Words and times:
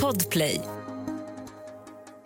Podplay. 0.00 0.60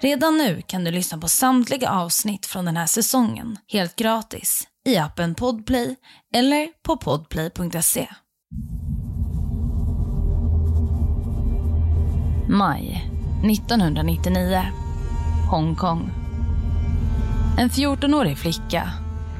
Redan 0.01 0.39
nu 0.39 0.63
kan 0.63 0.85
du 0.85 0.91
lyssna 0.91 1.19
på 1.19 1.29
samtliga 1.29 1.91
avsnitt 1.91 2.47
från 2.47 2.65
den 2.65 2.77
här 2.77 2.87
säsongen 2.87 3.57
helt 3.69 3.97
gratis 3.97 4.69
i 4.89 4.97
appen 4.97 5.35
Podplay 5.35 5.97
eller 6.35 6.69
på 6.83 6.97
podplay.se. 6.97 8.09
Maj 12.49 13.11
1999. 13.45 14.63
Hongkong. 15.51 16.11
En 17.59 17.71
14-årig 17.71 18.39
flicka 18.39 18.91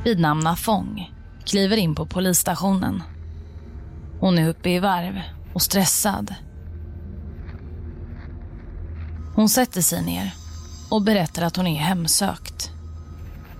vid 0.05 0.21
namn 0.21 0.47
Afong 0.47 1.13
kliver 1.45 1.77
in 1.77 1.95
på 1.95 2.07
polisstationen. 2.07 3.03
Hon 4.21 4.39
är 4.39 4.49
uppe 4.49 4.71
i 4.71 4.79
varv 4.79 5.21
och 5.53 5.63
stressad. 5.63 6.35
Hon 9.37 9.49
sätter 9.49 9.81
sig 9.81 10.03
ner 10.03 10.35
och 10.91 11.03
berättar 11.03 11.43
att 11.43 11.57
hon 11.57 11.67
är 11.67 11.79
hemsökt. 11.79 12.71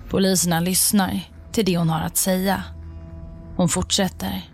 Poliserna 0.09 0.59
lyssnar 0.59 1.19
till 1.51 1.65
det 1.65 1.77
hon 1.77 1.89
har 1.89 1.99
att 1.99 2.17
säga. 2.17 2.63
Hon 3.55 3.69
fortsätter. 3.69 4.49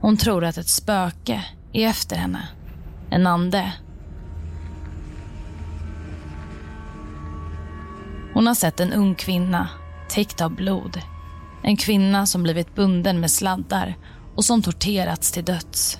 Hon 0.00 0.16
tror 0.16 0.44
att 0.44 0.56
ett 0.56 0.68
spöke 0.68 1.44
är 1.72 1.88
efter 1.88 2.16
henne. 2.16 2.48
En 3.10 3.26
ande. 3.26 3.72
Hon 8.34 8.46
har 8.46 8.54
sett 8.54 8.80
en 8.80 8.92
ung 8.92 9.14
kvinna 9.14 9.68
täckt 10.08 10.40
av 10.40 10.54
blod. 10.54 11.02
En 11.62 11.76
kvinna 11.76 12.26
som 12.26 12.42
blivit 12.42 12.74
bunden 12.74 13.20
med 13.20 13.30
sladdar 13.30 13.96
och 14.34 14.44
som 14.44 14.62
torterats 14.62 15.32
till 15.32 15.44
döds. 15.44 15.98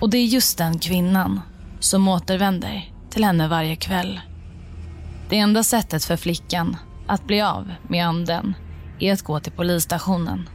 Och 0.00 0.10
det 0.10 0.18
är 0.18 0.26
just 0.26 0.58
den 0.58 0.78
kvinnan 0.78 1.40
som 1.80 2.08
återvänder 2.08 2.92
till 3.10 3.24
henne 3.24 3.48
varje 3.48 3.76
kväll. 3.76 4.20
Det 5.28 5.38
enda 5.38 5.62
sättet 5.62 6.04
för 6.04 6.16
flickan 6.16 6.76
att 7.06 7.26
bli 7.26 7.40
av 7.40 7.72
med 7.88 8.06
anden 8.06 8.54
är 8.98 9.12
att 9.12 9.22
gå 9.22 9.40
till 9.40 9.52
polisstationen. 9.52 10.48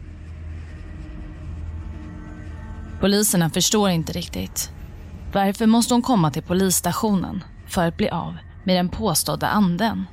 Poliserna 3.00 3.50
förstår 3.50 3.90
inte 3.90 4.14
riktigt. 4.14 4.72
Varför 5.34 5.66
måste 5.66 5.94
hon 5.94 6.02
komma 6.02 6.32
till 6.32 6.44
polisstationen 6.44 7.44
för 7.68 7.88
att 7.88 7.98
bli 7.98 8.10
av 8.10 8.38
med 8.64 8.76
den 8.76 8.90
påstådda 8.90 9.48
anden? 9.48 10.06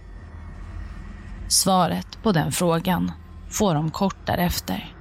Svaret 1.48 2.22
på 2.22 2.32
den 2.32 2.52
frågan 2.52 3.12
får 3.50 3.74
de 3.74 3.90
kort 3.90 4.26
därefter. 4.26 4.94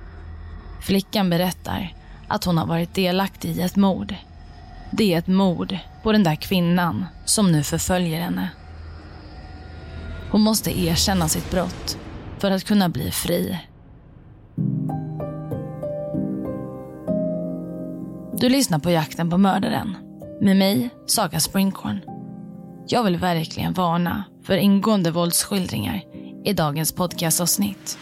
Flickan 0.81 1.29
berättar 1.29 1.93
att 2.27 2.43
hon 2.43 2.57
har 2.57 2.65
varit 2.65 2.95
delaktig 2.95 3.57
i 3.57 3.61
ett 3.61 3.75
mord. 3.75 4.15
Det 4.91 5.13
är 5.13 5.17
ett 5.17 5.27
mord 5.27 5.77
på 6.03 6.11
den 6.11 6.23
där 6.23 6.35
kvinnan 6.35 7.05
som 7.25 7.51
nu 7.51 7.63
förföljer 7.63 8.21
henne. 8.21 8.49
Hon 10.31 10.41
måste 10.41 10.79
erkänna 10.79 11.27
sitt 11.27 11.51
brott 11.51 11.97
för 12.39 12.51
att 12.51 12.63
kunna 12.63 12.89
bli 12.89 13.11
fri. 13.11 13.59
Du 18.39 18.49
lyssnar 18.49 18.79
på 18.79 18.91
Jakten 18.91 19.29
på 19.29 19.37
mördaren 19.37 19.97
med 20.41 20.57
mig, 20.57 20.89
Saga 21.05 21.39
Springhorn. 21.39 21.99
Jag 22.87 23.03
vill 23.03 23.17
verkligen 23.17 23.73
varna 23.73 24.23
för 24.43 24.57
ingående 24.57 25.11
våldsskildringar 25.11 26.01
i 26.45 26.53
dagens 26.53 26.91
podcastavsnitt. 26.91 27.97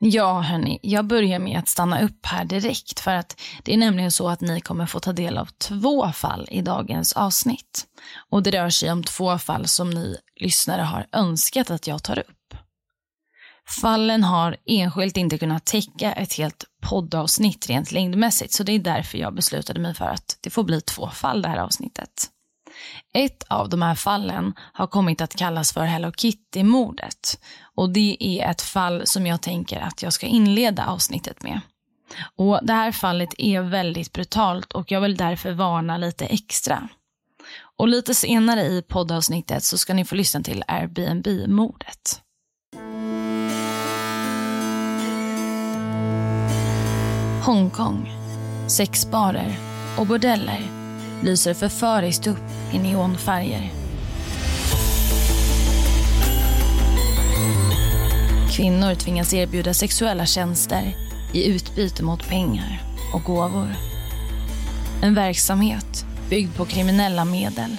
Ja, 0.00 0.40
hörni, 0.40 0.78
jag 0.82 1.06
börjar 1.06 1.38
med 1.38 1.58
att 1.58 1.68
stanna 1.68 2.02
upp 2.02 2.26
här 2.26 2.44
direkt 2.44 3.00
för 3.00 3.14
att 3.14 3.40
det 3.62 3.74
är 3.74 3.78
nämligen 3.78 4.10
så 4.10 4.28
att 4.28 4.40
ni 4.40 4.60
kommer 4.60 4.86
få 4.86 5.00
ta 5.00 5.12
del 5.12 5.38
av 5.38 5.46
två 5.46 6.12
fall 6.12 6.48
i 6.50 6.62
dagens 6.62 7.12
avsnitt. 7.12 7.86
Och 8.30 8.42
det 8.42 8.50
rör 8.50 8.70
sig 8.70 8.92
om 8.92 9.04
två 9.04 9.38
fall 9.38 9.66
som 9.66 9.90
ni 9.90 10.16
lyssnare 10.40 10.82
har 10.82 11.06
önskat 11.12 11.70
att 11.70 11.86
jag 11.86 12.02
tar 12.02 12.18
upp. 12.18 12.54
Fallen 13.80 14.24
har 14.24 14.56
enskilt 14.66 15.16
inte 15.16 15.38
kunnat 15.38 15.64
täcka 15.64 16.12
ett 16.12 16.32
helt 16.32 16.64
poddavsnitt 16.82 17.68
rent 17.68 17.92
längdmässigt 17.92 18.52
så 18.52 18.62
det 18.62 18.72
är 18.72 18.78
därför 18.78 19.18
jag 19.18 19.34
beslutade 19.34 19.80
mig 19.80 19.94
för 19.94 20.04
att 20.04 20.38
det 20.40 20.50
får 20.50 20.64
bli 20.64 20.80
två 20.80 21.08
fall 21.08 21.42
det 21.42 21.48
här 21.48 21.58
avsnittet. 21.58 22.30
Ett 23.14 23.42
av 23.48 23.68
de 23.68 23.82
här 23.82 23.94
fallen 23.94 24.54
har 24.72 24.86
kommit 24.86 25.20
att 25.20 25.36
kallas 25.36 25.72
för 25.72 25.84
Hello 25.84 26.12
Kitty-mordet. 26.12 27.40
Och 27.74 27.90
det 27.90 28.16
är 28.20 28.50
ett 28.50 28.62
fall 28.62 29.06
som 29.06 29.26
jag 29.26 29.42
tänker 29.42 29.80
att 29.80 30.02
jag 30.02 30.12
ska 30.12 30.26
inleda 30.26 30.86
avsnittet 30.86 31.42
med. 31.42 31.60
Och 32.36 32.60
Det 32.62 32.72
här 32.72 32.92
fallet 32.92 33.34
är 33.38 33.60
väldigt 33.60 34.12
brutalt 34.12 34.72
och 34.72 34.90
jag 34.90 35.00
vill 35.00 35.16
därför 35.16 35.52
varna 35.52 35.96
lite 35.96 36.26
extra. 36.26 36.88
Och 37.76 37.88
lite 37.88 38.14
senare 38.14 38.62
i 38.62 38.82
poddavsnittet 38.82 39.64
så 39.64 39.78
ska 39.78 39.94
ni 39.94 40.04
få 40.04 40.14
lyssna 40.14 40.42
till 40.42 40.64
Airbnb-mordet. 40.66 42.22
Hongkong. 47.44 48.12
Sexbarer 48.66 49.56
och 49.98 50.06
bordeller 50.06 50.77
lyser 51.22 51.54
förföriskt 51.54 52.26
upp 52.26 52.44
i 52.72 52.78
neonfärger. 52.78 53.72
Kvinnor 58.50 58.94
tvingas 58.94 59.34
erbjuda 59.34 59.74
sexuella 59.74 60.26
tjänster 60.26 60.96
i 61.32 61.48
utbyte 61.48 62.02
mot 62.02 62.28
pengar 62.28 62.82
och 63.14 63.22
gåvor. 63.22 63.74
En 65.02 65.14
verksamhet 65.14 66.04
byggd 66.30 66.56
på 66.56 66.64
kriminella 66.64 67.24
medel. 67.24 67.76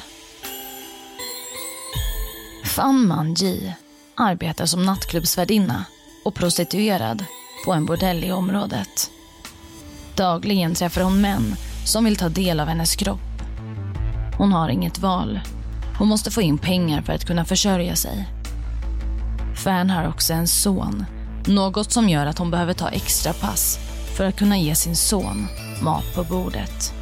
Fan 2.65 3.07
Man 3.07 3.33
Ji 3.33 3.73
arbetar 4.15 4.65
som 4.65 4.85
nattklubbsvärdinna 4.85 5.85
och 6.25 6.35
prostituerad 6.35 7.25
på 7.65 7.73
en 7.73 7.85
bordell 7.85 8.23
i 8.23 8.31
området. 8.31 9.11
Dagligen 10.15 10.75
träffar 10.75 11.01
hon 11.01 11.21
män 11.21 11.55
som 11.85 12.05
vill 12.05 12.15
ta 12.15 12.29
del 12.29 12.59
av 12.59 12.67
hennes 12.67 12.95
kropp 12.95 13.28
hon 14.39 14.51
har 14.51 14.69
inget 14.69 14.99
val. 14.99 15.39
Hon 15.97 16.07
måste 16.07 16.31
få 16.31 16.41
in 16.41 16.57
pengar 16.57 17.01
för 17.01 17.13
att 17.13 17.25
kunna 17.25 17.45
försörja 17.45 17.95
sig. 17.95 18.29
Fan 19.55 19.89
har 19.89 20.07
också 20.07 20.33
en 20.33 20.47
son. 20.47 21.05
Något 21.45 21.91
som 21.91 22.09
gör 22.09 22.25
att 22.25 22.37
hon 22.37 22.51
behöver 22.51 22.73
ta 22.73 22.89
extra 22.89 23.33
pass 23.33 23.79
för 24.17 24.25
att 24.25 24.35
kunna 24.35 24.57
ge 24.57 24.75
sin 24.75 24.95
son 24.95 25.47
mat 25.81 26.15
på 26.15 26.23
bordet. 26.23 26.93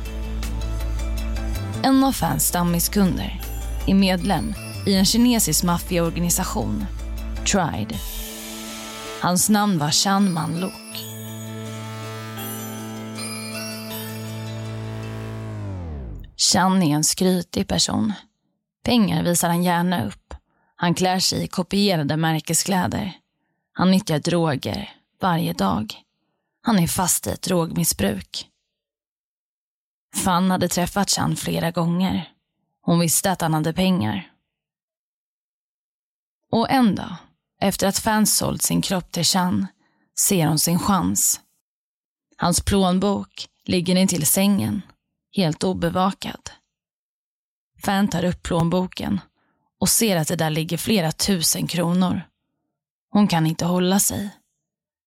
En 1.83 2.03
av 2.03 2.11
Fans 2.11 2.47
stammiskunder 2.47 3.41
är 3.87 3.95
medlem 3.95 4.53
i 4.85 4.95
en 4.95 5.05
kinesisk 5.05 5.63
maffiaorganisation, 5.63 6.85
Tried. 7.51 7.97
Hans 9.21 9.49
namn 9.49 9.77
var 9.77 9.91
Chan 9.91 10.33
Man 10.33 10.59
Chan 16.51 16.83
är 16.83 16.95
en 16.95 17.03
skrytig 17.03 17.67
person. 17.67 18.13
Pengar 18.83 19.23
visar 19.23 19.47
han 19.49 19.63
gärna 19.63 20.05
upp. 20.05 20.33
Han 20.75 20.93
klär 20.93 21.19
sig 21.19 21.43
i 21.43 21.47
kopierade 21.47 22.17
märkeskläder. 22.17 23.13
Han 23.73 23.91
nyttjar 23.91 24.19
droger 24.19 24.95
varje 25.21 25.53
dag. 25.53 25.95
Han 26.61 26.79
är 26.79 26.87
fast 26.87 27.27
i 27.27 27.29
ett 27.29 27.41
drogmissbruk. 27.41 28.47
Fan 30.15 30.51
hade 30.51 30.67
träffat 30.67 31.09
Chan 31.09 31.35
flera 31.35 31.71
gånger. 31.71 32.31
Hon 32.81 32.99
visste 32.99 33.31
att 33.31 33.41
han 33.41 33.53
hade 33.53 33.73
pengar. 33.73 34.31
Och 36.51 36.69
en 36.69 36.95
dag, 36.95 37.15
efter 37.61 37.87
att 37.87 37.99
Fan 37.99 38.25
sålt 38.25 38.61
sin 38.61 38.81
kropp 38.81 39.11
till 39.11 39.25
Chan, 39.25 39.67
ser 40.19 40.47
hon 40.47 40.59
sin 40.59 40.79
chans. 40.79 41.41
Hans 42.37 42.61
plånbok 42.61 43.47
ligger 43.65 43.95
intill 43.95 44.25
sängen 44.25 44.81
helt 45.37 45.63
obevakad. 45.63 46.49
Fan 47.83 48.07
tar 48.07 48.23
upp 48.23 48.43
plånboken 48.43 49.19
och 49.79 49.89
ser 49.89 50.17
att 50.17 50.27
det 50.27 50.35
där 50.35 50.49
ligger 50.49 50.77
flera 50.77 51.11
tusen 51.11 51.67
kronor. 51.67 52.21
Hon 53.09 53.27
kan 53.27 53.47
inte 53.47 53.65
hålla 53.65 53.99
sig. 53.99 54.29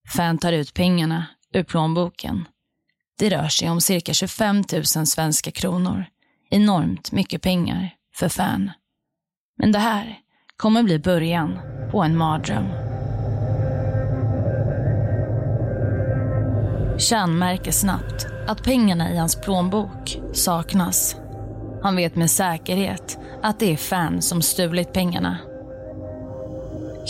Fan 0.09 0.39
tar 0.39 0.53
ut 0.53 0.75
pengarna 0.75 1.27
ur 1.53 1.63
plånboken. 1.63 2.49
Det 3.19 3.31
rör 3.31 3.49
sig 3.49 3.71
om 3.71 3.81
cirka 3.81 4.15
25 4.15 4.65
000 4.73 4.85
svenska 4.85 5.51
kronor. 5.51 6.05
Enormt 6.51 7.13
mycket 7.13 7.43
pengar 7.43 7.95
för 8.15 8.29
Fan. 8.29 8.71
Men 9.57 9.73
det 9.73 9.79
här 9.79 10.21
kommer 10.57 10.83
bli 10.83 10.99
början 10.99 11.59
på 11.91 12.03
en 12.03 12.17
mardröm. 12.17 12.90
Chan 16.99 17.39
märker 17.39 17.73
snabbt 17.73 18.27
att 18.47 18.63
pengarna 18.63 19.13
i 19.13 19.17
hans 19.17 19.37
plånbok 19.37 20.21
saknas. 20.33 21.17
Han 21.83 21.97
vet 21.97 22.17
med 22.17 22.31
säkerhet 22.31 23.19
att 23.43 23.59
det 23.59 23.73
är 23.73 23.77
Fan 23.77 24.23
som 24.23 24.43
stulit 24.43 24.93
pengarna. 24.93 25.39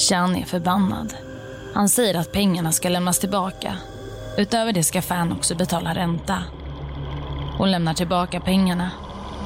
Chan 0.08 0.36
är 0.36 0.44
förbannad. 0.44 1.14
Han 1.74 1.88
säger 1.88 2.14
att 2.14 2.32
pengarna 2.32 2.72
ska 2.72 2.88
lämnas 2.88 3.18
tillbaka. 3.18 3.76
Utöver 4.36 4.72
det 4.72 4.82
ska 4.82 5.02
Fan 5.02 5.32
också 5.32 5.54
betala 5.54 5.94
ränta. 5.94 6.44
Hon 7.58 7.70
lämnar 7.70 7.94
tillbaka 7.94 8.40
pengarna, 8.40 8.90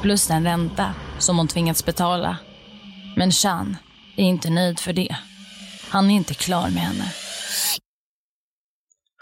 plus 0.02 0.26
den 0.26 0.44
ränta 0.44 0.94
som 1.18 1.38
hon 1.38 1.48
tvingats 1.48 1.84
betala. 1.84 2.36
Men 3.16 3.30
Chan 3.32 3.76
är 4.16 4.24
inte 4.24 4.50
nöjd 4.50 4.80
för 4.80 4.92
det. 4.92 5.16
Han 5.90 6.10
är 6.10 6.14
inte 6.14 6.34
klar 6.34 6.68
med 6.68 6.82
henne. 6.82 7.04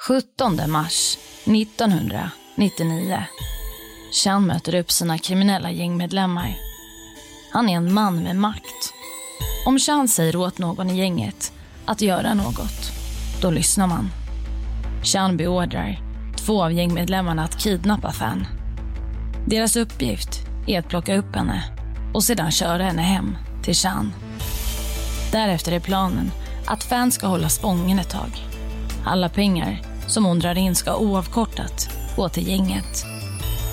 17 0.09 0.71
mars 0.71 1.19
1999. 1.45 3.25
Chan 4.13 4.47
möter 4.47 4.75
upp 4.75 4.91
sina 4.91 5.19
kriminella 5.19 5.71
gängmedlemmar. 5.71 6.55
Han 7.53 7.69
är 7.69 7.77
en 7.77 7.93
man 7.95 8.23
med 8.23 8.37
makt. 8.37 8.93
Om 9.67 9.79
Chan 9.79 10.09
säger 10.09 10.37
åt 10.37 10.59
någon 10.59 10.91
i 10.91 10.99
gänget 10.99 11.53
att 11.85 12.01
göra 12.01 12.35
något, 12.35 12.93
då 13.43 13.51
lyssnar 13.51 13.87
man. 13.87 14.11
Chan 15.03 15.37
beordrar 15.37 16.01
två 16.37 16.65
av 16.65 16.73
gängmedlemmarna 16.73 17.45
att 17.45 17.59
kidnappa 17.59 18.13
Fan. 18.13 18.47
Deras 19.47 19.77
uppgift 19.77 20.41
är 20.67 20.79
att 20.79 20.89
plocka 20.89 21.17
upp 21.17 21.37
henne 21.37 21.65
och 22.15 22.25
sedan 22.25 22.51
köra 22.51 22.83
henne 22.83 23.03
hem 23.03 23.37
till 23.63 23.75
Chan. 23.75 24.13
Därefter 25.33 25.73
är 25.73 25.81
planen 25.81 26.31
att 26.67 26.85
Fan 26.85 27.13
ska 27.13 27.27
hålla 27.27 27.49
spången 27.49 27.99
ett 27.99 28.11
tag. 28.11 28.31
Alla 29.05 29.29
pengar 29.29 29.92
som 30.13 30.25
hon 30.25 30.39
drar 30.39 30.59
in 30.59 30.75
ska 30.75 30.97
oavkortat 30.97 31.89
gå 32.17 32.29
till 32.29 32.49
gänget. 32.49 33.05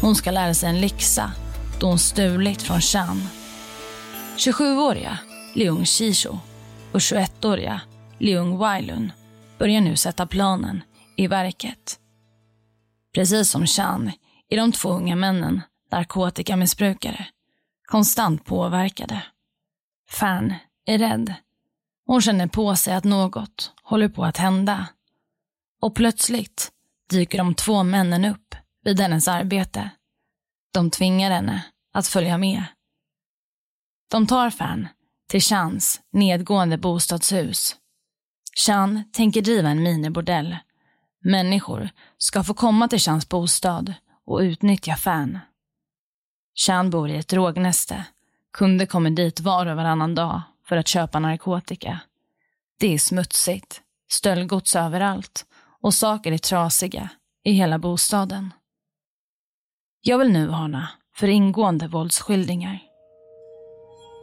Hon 0.01 0.15
ska 0.15 0.31
lära 0.31 0.53
sig 0.53 0.69
en 0.69 0.81
läxa 0.81 1.31
då 1.79 1.87
hon 1.87 1.99
stulit 1.99 2.61
från 2.61 2.81
Chan. 2.81 3.21
27-åriga 4.37 5.17
Leung 5.55 5.85
Shisho 5.85 6.37
och 6.91 6.99
21-åriga 6.99 7.81
Leung 8.19 8.57
Wailun 8.57 9.11
börjar 9.57 9.81
nu 9.81 9.95
sätta 9.95 10.27
planen 10.27 10.81
i 11.15 11.27
verket. 11.27 11.99
Precis 13.13 13.49
som 13.49 13.65
Chan 13.65 14.11
är 14.49 14.57
de 14.57 14.71
två 14.71 14.89
unga 14.89 15.15
männen 15.15 15.61
narkotikamissbrukare, 15.91 17.25
konstant 17.87 18.45
påverkade. 18.45 19.23
Fan 20.09 20.53
är 20.85 20.97
rädd. 20.97 21.33
Hon 22.05 22.21
känner 22.21 22.47
på 22.47 22.75
sig 22.75 22.93
att 22.93 23.03
något 23.03 23.71
håller 23.83 24.09
på 24.09 24.25
att 24.25 24.37
hända. 24.37 24.87
Och 25.81 25.95
plötsligt 25.95 26.71
dyker 27.09 27.37
de 27.37 27.55
två 27.55 27.83
männen 27.83 28.25
upp 28.25 28.55
vid 28.83 28.99
hennes 28.99 29.27
arbete. 29.27 29.89
De 30.73 30.91
tvingar 30.91 31.31
henne 31.31 31.65
att 31.93 32.07
följa 32.07 32.37
med. 32.37 32.63
De 34.11 34.27
tar 34.27 34.49
Fan 34.49 34.87
till 35.29 35.41
Chans 35.41 36.01
nedgående 36.11 36.77
bostadshus. 36.77 37.75
Chan 38.65 39.03
tänker 39.13 39.41
driva 39.41 39.69
en 39.69 39.83
minibordell. 39.83 40.57
Människor 41.21 41.89
ska 42.17 42.43
få 42.43 42.53
komma 42.53 42.87
till 42.87 42.99
Chans 42.99 43.29
bostad 43.29 43.93
och 44.25 44.39
utnyttja 44.39 44.95
Fan. 44.95 45.39
Chan 46.55 46.89
bor 46.89 47.09
i 47.09 47.15
ett 47.15 47.27
drognäste. 47.27 48.05
Kunder 48.53 48.85
kommer 48.85 49.09
dit 49.09 49.39
var 49.39 49.65
och 49.65 49.75
varannan 49.75 50.15
dag 50.15 50.41
för 50.65 50.77
att 50.77 50.87
köpa 50.87 51.19
narkotika. 51.19 51.99
Det 52.79 52.93
är 52.93 52.97
smutsigt, 52.97 53.81
stöldgods 54.11 54.75
överallt 54.75 55.45
och 55.83 55.93
saker 55.93 56.31
är 56.31 56.37
trasiga 56.37 57.09
i 57.43 57.51
hela 57.51 57.79
bostaden. 57.79 58.53
Jag 60.01 60.17
vill 60.17 60.31
nu 60.31 60.47
varna 60.47 60.89
för 61.15 61.27
ingående 61.27 61.87
våldsskildringar. 61.87 62.79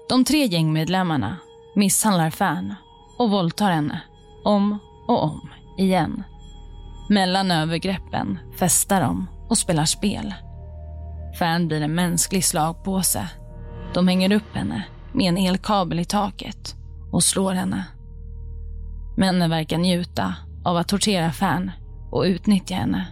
De 0.09 0.25
tre 0.25 0.47
gängmedlemmarna 0.47 1.37
misshandlar 1.77 2.31
Fan 2.31 2.75
och 3.19 3.31
våldtar 3.31 3.71
henne 3.71 4.01
om 4.45 4.79
och 5.09 5.25
om 5.25 5.51
igen. 5.79 6.23
Mellan 7.09 7.51
övergreppen 7.51 8.39
festar 8.59 9.01
de 9.01 9.27
och 9.49 9.59
spelar 9.59 9.85
spel. 9.85 10.35
Fan 11.39 11.69
blir 11.69 11.81
en 11.81 11.95
mänsklig 11.95 12.45
slagpåse. 12.45 13.29
De 13.95 14.09
hänger 14.09 14.33
upp 14.33 14.55
henne 14.55 14.85
med 15.13 15.29
en 15.29 15.39
elkabel 15.39 16.01
i 16.01 16.05
taket 16.05 16.75
och 17.13 17.25
slår 17.25 17.53
henne. 17.53 17.85
Männen 19.17 19.51
verkar 19.51 19.79
njuta 19.79 20.35
av 20.67 20.77
att 20.77 20.89
tortera 20.89 21.33
Fan 21.33 21.71
och 22.11 22.23
utnyttja 22.23 22.75
henne. 22.75 23.07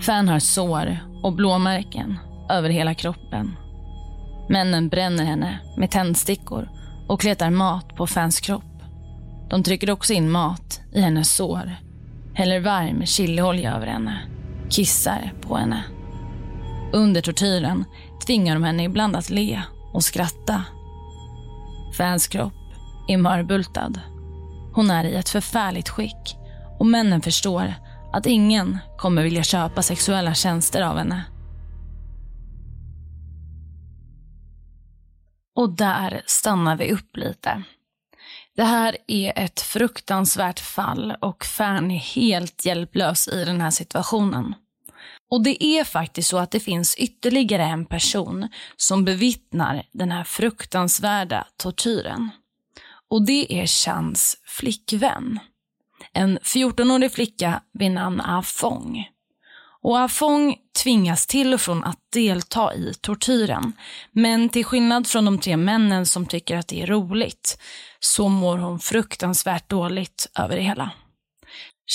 Fan 0.00 0.28
har 0.28 0.38
sår 0.38 0.98
och 1.22 1.32
blåmärken 1.32 2.18
över 2.50 2.70
hela 2.70 2.94
kroppen. 2.94 3.56
Männen 4.48 4.88
bränner 4.88 5.24
henne 5.24 5.58
med 5.76 5.90
tändstickor 5.90 6.68
och 7.08 7.20
kletar 7.20 7.50
mat 7.50 7.96
på 7.96 8.06
Fans 8.06 8.40
kropp. 8.40 8.82
De 9.50 9.62
trycker 9.62 9.90
också 9.90 10.12
in 10.12 10.30
mat 10.30 10.80
i 10.92 11.00
hennes 11.00 11.34
sår, 11.34 11.74
häller 12.34 12.60
varm 12.60 13.06
chiliolja 13.06 13.74
över 13.74 13.86
henne, 13.86 14.18
kissar 14.70 15.32
på 15.40 15.56
henne. 15.56 15.84
Under 16.92 17.20
tortyren 17.20 17.84
tvingar 18.26 18.54
de 18.54 18.64
henne 18.64 18.84
ibland 18.84 19.16
att 19.16 19.30
le 19.30 19.62
och 19.92 20.04
skratta. 20.04 20.64
Fans 21.98 22.28
kropp 22.28 22.52
är 23.08 23.16
mörbultad. 23.16 24.00
Hon 24.78 24.90
är 24.90 25.04
i 25.04 25.14
ett 25.14 25.28
förfärligt 25.28 25.88
skick 25.88 26.36
och 26.78 26.86
männen 26.86 27.22
förstår 27.22 27.74
att 28.12 28.26
ingen 28.26 28.78
kommer 28.98 29.22
vilja 29.22 29.42
köpa 29.42 29.82
sexuella 29.82 30.34
tjänster 30.34 30.82
av 30.82 30.96
henne. 30.96 31.24
Och 35.54 35.76
där 35.76 36.22
stannar 36.26 36.76
vi 36.76 36.92
upp 36.92 37.16
lite. 37.16 37.62
Det 38.56 38.64
här 38.64 38.96
är 39.06 39.32
ett 39.36 39.60
fruktansvärt 39.60 40.60
fall 40.60 41.16
och 41.20 41.44
Fern 41.44 41.90
är 41.90 41.98
helt 41.98 42.64
hjälplös 42.64 43.28
i 43.28 43.44
den 43.44 43.60
här 43.60 43.70
situationen. 43.70 44.54
Och 45.30 45.42
det 45.42 45.64
är 45.64 45.84
faktiskt 45.84 46.28
så 46.28 46.38
att 46.38 46.50
det 46.50 46.60
finns 46.60 46.96
ytterligare 46.96 47.64
en 47.64 47.86
person 47.86 48.48
som 48.76 49.04
bevittnar 49.04 49.86
den 49.92 50.10
här 50.10 50.24
fruktansvärda 50.24 51.46
tortyren. 51.56 52.30
Och 53.10 53.26
det 53.26 53.60
är 53.60 53.66
Chans 53.66 54.36
flickvän. 54.44 55.38
En 56.12 56.38
14-årig 56.38 57.12
flicka 57.12 57.62
vid 57.72 57.90
namn 57.90 58.20
ah 58.20 58.38
Afong. 58.38 59.08
Och 59.82 59.98
ah 59.98 60.04
Afong 60.04 60.56
tvingas 60.82 61.26
till 61.26 61.54
och 61.54 61.60
från 61.60 61.84
att 61.84 61.98
delta 62.12 62.74
i 62.74 62.94
tortyren. 63.00 63.72
Men 64.12 64.48
till 64.48 64.64
skillnad 64.64 65.06
från 65.06 65.24
de 65.24 65.38
tre 65.38 65.56
männen 65.56 66.06
som 66.06 66.26
tycker 66.26 66.56
att 66.56 66.68
det 66.68 66.82
är 66.82 66.86
roligt 66.86 67.58
så 68.00 68.28
mår 68.28 68.58
hon 68.58 68.78
fruktansvärt 68.78 69.68
dåligt 69.68 70.30
över 70.34 70.56
det 70.56 70.62
hela. 70.62 70.90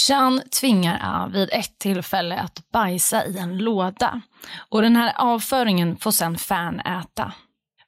Chan 0.07 0.41
tvingar 0.59 0.99
A 1.03 1.29
vid 1.33 1.49
ett 1.51 1.79
tillfälle 1.79 2.39
att 2.39 2.71
bajsa 2.71 3.25
i 3.25 3.37
en 3.37 3.57
låda 3.57 4.21
och 4.69 4.81
den 4.81 4.95
här 4.95 5.13
avföringen 5.15 5.97
får 5.97 6.11
sen 6.11 6.37
Fan 6.37 6.79
äta. 6.79 7.33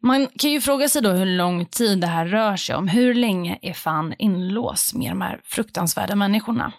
Man 0.06 0.28
kan 0.28 0.52
ju 0.52 0.62
fråga 0.62 0.90
sig 0.90 1.02
då 1.02 1.12
hur 1.12 1.26
lång 1.26 1.66
tid 1.66 2.02
det 2.02 2.08
här 2.08 2.26
rör 2.26 2.56
sig 2.56 2.76
om. 2.76 2.88
Hur 2.88 3.14
länge 3.14 3.60
är 3.62 3.74
Fan 3.74 4.14
inlåst 4.20 4.94
med 4.94 5.12
de 5.12 5.22
här 5.22 5.42
fruktansvärda 5.44 6.16
människorna? 6.16 6.74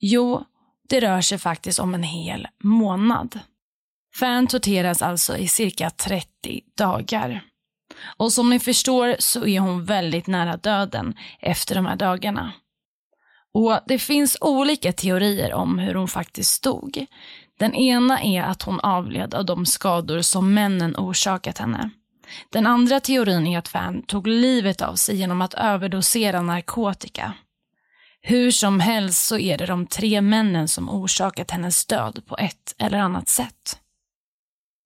Jo, 0.00 0.44
det 0.88 1.00
rör 1.00 1.20
sig 1.20 1.38
faktiskt 1.38 1.78
om 1.78 1.94
en 1.94 2.02
hel 2.02 2.48
månad. 2.62 3.40
Fan 4.14 4.46
torteras 4.46 5.02
alltså 5.02 5.36
i 5.36 5.48
cirka 5.48 5.90
30 5.90 6.26
dagar. 6.76 7.44
Och 8.16 8.32
som 8.32 8.50
ni 8.50 8.58
förstår 8.58 9.16
så 9.18 9.46
är 9.46 9.60
hon 9.60 9.84
väldigt 9.84 10.26
nära 10.26 10.56
döden 10.56 11.14
efter 11.40 11.74
de 11.74 11.86
här 11.86 11.96
dagarna. 11.96 12.52
Och 13.54 13.80
Det 13.86 13.98
finns 13.98 14.36
olika 14.40 14.92
teorier 14.92 15.52
om 15.52 15.78
hur 15.78 15.94
hon 15.94 16.08
faktiskt 16.08 16.62
dog. 16.62 17.06
Den 17.58 17.74
ena 17.74 18.22
är 18.22 18.42
att 18.42 18.62
hon 18.62 18.80
avled 18.80 19.34
av 19.34 19.44
de 19.44 19.66
skador 19.66 20.20
som 20.20 20.54
männen 20.54 20.96
orsakat 20.96 21.58
henne. 21.58 21.90
Den 22.52 22.66
andra 22.66 23.00
teorin 23.00 23.46
är 23.46 23.58
att 23.58 23.68
Fan 23.68 24.02
tog 24.02 24.26
livet 24.26 24.82
av 24.82 24.94
sig 24.94 25.16
genom 25.16 25.42
att 25.42 25.54
överdosera 25.54 26.42
narkotika. 26.42 27.34
Hur 28.22 28.50
som 28.50 28.80
helst 28.80 29.26
så 29.26 29.38
är 29.38 29.58
det 29.58 29.66
de 29.66 29.86
tre 29.86 30.20
männen 30.20 30.68
som 30.68 30.90
orsakat 30.90 31.50
hennes 31.50 31.86
död 31.86 32.22
på 32.26 32.36
ett 32.36 32.74
eller 32.78 32.98
annat 32.98 33.28
sätt. 33.28 33.78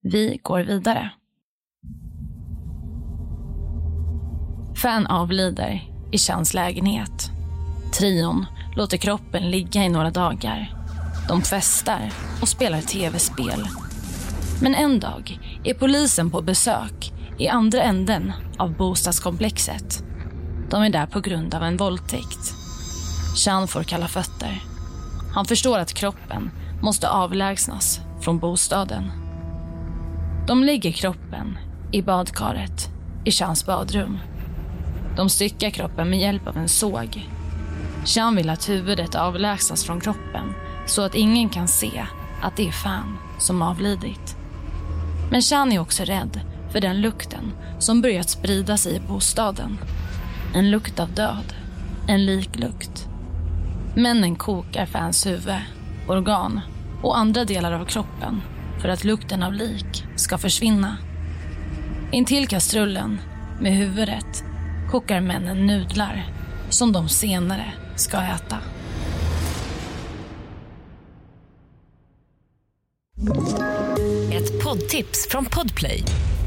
Vi 0.03 0.41
går 0.43 0.61
vidare. 0.61 1.11
Fan 4.77 5.07
avlider 5.07 5.83
i 6.13 6.19
Chans 6.19 6.55
lägenhet. 6.55 7.31
Trion 7.99 8.47
låter 8.77 8.97
kroppen 8.97 9.51
ligga 9.51 9.85
i 9.85 9.89
några 9.89 10.11
dagar. 10.11 10.75
De 11.29 11.43
festar 11.43 12.13
och 12.43 12.49
spelar 12.49 12.81
tv-spel. 12.81 13.69
Men 14.63 14.75
en 14.75 15.01
dag 15.01 15.39
är 15.65 15.75
polisen 15.75 16.31
på 16.31 16.43
besök 16.43 17.13
i 17.39 17.49
andra 17.49 17.83
änden 17.83 18.33
av 18.59 18.77
bostadskomplexet. 18.77 20.05
De 20.71 20.83
är 20.83 20.91
där 20.91 21.07
på 21.07 21.21
grund 21.21 21.55
av 21.55 21.63
en 21.63 21.77
våldtäkt. 21.77 22.55
Chan 23.37 23.69
får 23.69 23.83
kalla 23.83 24.09
fötter. 24.09 24.63
Han 25.35 25.45
förstår 25.45 25.79
att 25.79 25.95
kroppen 25.95 26.51
måste 26.83 27.09
avlägsnas 27.09 28.01
från 28.21 28.39
bostaden. 28.39 29.11
De 30.47 30.65
lägger 30.65 30.93
kroppen 30.93 31.59
i 31.93 32.03
badkaret 32.03 32.89
i 33.25 33.31
Chans 33.31 33.67
badrum. 33.67 34.19
De 35.17 35.29
styckar 35.31 35.71
kroppen 35.71 36.11
med 36.11 36.21
hjälp 36.21 36.47
av 36.47 36.57
en 36.57 36.69
såg. 36.69 37.29
Chan 38.05 38.37
vill 38.37 38.51
att 38.51 38.69
huvudet 38.69 39.15
avlägsnas 39.15 39.85
från 39.85 40.01
kroppen 40.01 40.55
så 40.87 41.03
att 41.03 41.15
ingen 41.15 41.49
kan 41.49 41.69
se 41.69 42.07
att 42.43 42.57
det 42.57 42.69
är 42.69 42.73
Fan 42.73 43.19
som 43.39 43.63
avlidit. 43.63 44.37
Men 45.31 45.43
Chan 45.43 45.73
är 45.73 45.79
också 45.79 46.05
rädd 46.05 46.41
för 46.75 46.81
den 46.81 47.01
lukten 47.01 47.53
som 47.79 48.03
börjat 48.03 48.29
sprida 48.29 48.77
sig 48.77 48.97
i 48.97 49.01
bostaden. 49.01 49.79
En 50.55 50.71
lukt 50.71 51.01
av 51.01 51.13
död. 51.15 51.55
En 52.09 52.27
liklukt. 52.27 53.09
Männen 53.97 54.37
kokar 54.37 54.87
Fans 54.87 55.27
huvud, 55.27 55.61
organ 56.09 56.61
och 57.03 57.19
andra 57.19 57.45
delar 57.45 57.73
av 57.73 57.85
kroppen 57.85 58.43
för 58.83 58.89
att 58.89 59.05
lukten 59.05 59.43
av 59.43 59.53
lik 59.53 60.05
ska 60.17 60.39
försvinna. 60.39 60.97
Intill 62.13 62.49
kastrullen 62.49 63.21
med 63.61 63.73
huvudet 63.73 64.45
kokar 64.91 65.21
männen 65.21 65.67
nudlar 65.67 66.27
som 66.69 66.93
de 66.93 67.09
senare 67.09 67.73
ska 67.97 68.23
äta. 68.23 68.59
Ett 74.33 74.65
poddtips 74.65 75.29
från 75.31 75.45
Podplay. 75.45 76.05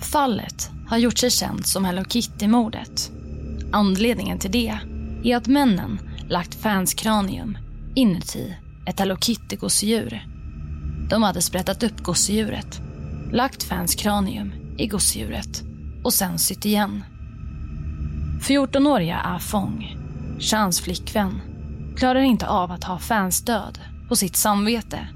Fallet 0.00 0.70
har 0.88 0.98
gjort 0.98 1.18
sig 1.18 1.30
känt 1.30 1.66
som 1.66 1.84
Hello 1.84 2.04
Kitty-mordet. 2.04 3.10
Anledningen 3.72 4.38
till 4.38 4.50
det 4.50 4.78
är 5.24 5.36
att 5.36 5.46
männen 5.46 6.00
lagt 6.28 6.54
Fans 6.54 6.94
kranium 6.94 7.58
inuti 7.94 8.56
ett 8.86 8.98
Hello 8.98 9.14
Kitty-gosedjur. 9.14 10.20
De 11.10 11.22
hade 11.22 11.42
sprättat 11.42 11.82
upp 11.82 12.00
gosedjuret, 12.02 12.80
lagt 13.32 13.62
Fans 13.62 13.94
kranium 13.94 14.52
i 14.78 14.86
gosedjuret 14.86 15.62
och 16.04 16.14
sen 16.14 16.38
sytt 16.38 16.64
igen. 16.64 17.04
14-åriga 18.40 19.16
Afong, 19.16 19.96
ah 19.96 20.40
Chans 20.40 20.80
flickvän, 20.80 21.40
klarar 21.96 22.20
inte 22.20 22.48
av 22.48 22.70
att 22.72 22.84
ha 22.84 22.98
Fans 22.98 23.42
död 23.42 23.78
på 24.08 24.16
sitt 24.16 24.36
samvete. 24.36 25.08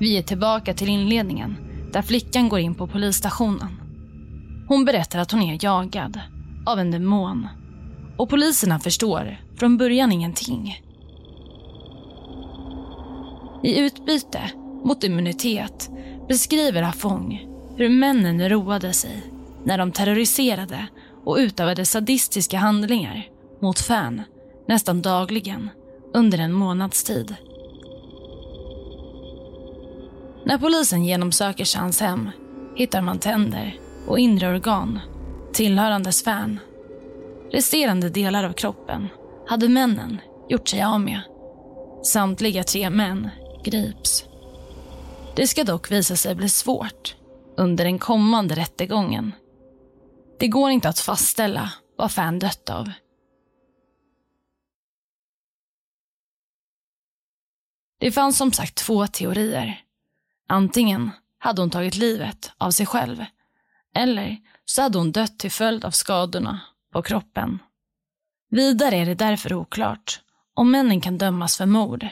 Vi 0.00 0.18
är 0.18 0.22
tillbaka 0.22 0.74
till 0.74 0.88
inledningen 0.88 1.56
där 1.92 2.02
flickan 2.02 2.48
går 2.48 2.60
in 2.60 2.74
på 2.74 2.86
polisstationen. 2.86 3.81
Hon 4.68 4.84
berättar 4.84 5.18
att 5.18 5.32
hon 5.32 5.42
är 5.42 5.64
jagad 5.64 6.20
av 6.66 6.78
en 6.78 6.90
demon 6.90 7.48
och 8.16 8.28
poliserna 8.28 8.78
förstår 8.78 9.36
från 9.56 9.76
början 9.76 10.12
ingenting. 10.12 10.80
I 13.62 13.80
utbyte 13.80 14.50
mot 14.84 15.04
immunitet 15.04 15.90
beskriver 16.28 16.82
Afong 16.82 17.48
hur 17.76 17.88
männen 17.88 18.48
roade 18.48 18.92
sig 18.92 19.22
när 19.64 19.78
de 19.78 19.92
terroriserade 19.92 20.86
och 21.24 21.36
utövade 21.36 21.84
sadistiska 21.84 22.58
handlingar 22.58 23.28
mot 23.60 23.80
Fan 23.80 24.22
nästan 24.68 25.02
dagligen 25.02 25.70
under 26.14 26.38
en 26.38 26.52
månads 26.52 27.04
tid. 27.04 27.36
När 30.44 30.58
polisen 30.58 31.04
genomsöker 31.04 31.64
Chans 31.64 32.00
hem 32.00 32.30
hittar 32.76 33.02
man 33.02 33.18
tänder 33.18 33.78
och 34.06 34.18
inre 34.18 34.48
organ 34.48 35.00
tillhörandes 35.52 36.24
Fan. 36.24 36.58
Resterande 37.50 38.08
delar 38.08 38.44
av 38.44 38.52
kroppen 38.52 39.08
hade 39.46 39.68
männen 39.68 40.20
gjort 40.48 40.68
sig 40.68 40.82
av 40.82 41.00
med. 41.00 41.20
Samtliga 42.04 42.64
tre 42.64 42.90
män 42.90 43.28
grips. 43.64 44.24
Det 45.36 45.46
ska 45.46 45.64
dock 45.64 45.90
visa 45.90 46.16
sig 46.16 46.34
bli 46.34 46.48
svårt 46.48 47.16
under 47.56 47.84
den 47.84 47.98
kommande 47.98 48.54
rättegången. 48.54 49.32
Det 50.38 50.48
går 50.48 50.70
inte 50.70 50.88
att 50.88 50.98
fastställa 50.98 51.72
vad 51.96 52.12
Fan 52.12 52.38
dött 52.38 52.70
av. 52.70 52.90
Det 58.00 58.12
fanns 58.12 58.38
som 58.38 58.52
sagt 58.52 58.74
två 58.74 59.06
teorier. 59.06 59.80
Antingen 60.48 61.10
hade 61.38 61.62
hon 61.62 61.70
tagit 61.70 61.96
livet 61.96 62.52
av 62.58 62.70
sig 62.70 62.86
själv 62.86 63.24
eller 63.94 64.38
så 64.64 64.82
hade 64.82 64.98
hon 64.98 65.12
dött 65.12 65.38
till 65.38 65.50
följd 65.50 65.84
av 65.84 65.90
skadorna 65.90 66.60
på 66.92 67.02
kroppen. 67.02 67.58
Vidare 68.50 68.96
är 68.96 69.06
det 69.06 69.14
därför 69.14 69.54
oklart 69.54 70.20
om 70.54 70.70
männen 70.70 71.00
kan 71.00 71.18
dömas 71.18 71.56
för 71.56 71.66
mord 71.66 72.08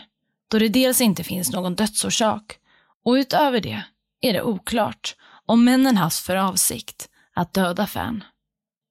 då 0.51 0.59
det 0.59 0.69
dels 0.69 1.01
inte 1.01 1.25
finns 1.25 1.53
någon 1.53 1.75
dödsorsak 1.75 2.59
och 3.05 3.13
utöver 3.13 3.61
det 3.61 3.83
är 4.21 4.33
det 4.33 4.43
oklart 4.43 5.17
om 5.47 5.65
männen 5.65 5.97
haft 5.97 6.27
för 6.27 6.37
avsikt 6.37 7.09
att 7.35 7.55
döda 7.55 7.87
Fan. 7.87 8.25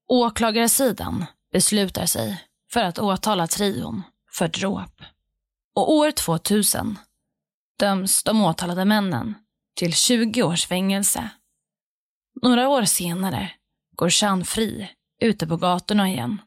Åklagarsidan 0.07 1.25
beslutar 1.51 2.05
sig 2.05 2.43
för 2.71 2.83
att 2.83 2.99
åtala 2.99 3.47
trion 3.47 4.03
för 4.31 4.47
dråp. 4.47 5.01
Och 5.75 5.93
år 5.93 6.11
2000 6.11 6.97
döms 7.79 8.23
de 8.23 8.41
åtalade 8.41 8.85
männen 8.85 9.35
till 9.75 9.93
20 9.93 10.43
års 10.43 10.65
fängelse. 10.65 11.29
Några 12.41 12.69
år 12.69 12.83
senare 12.83 13.51
går 13.95 14.09
Chan 14.09 14.45
fri 14.45 14.89
ute 15.21 15.47
på 15.47 15.57
gatorna 15.57 16.09
igen. 16.09 16.41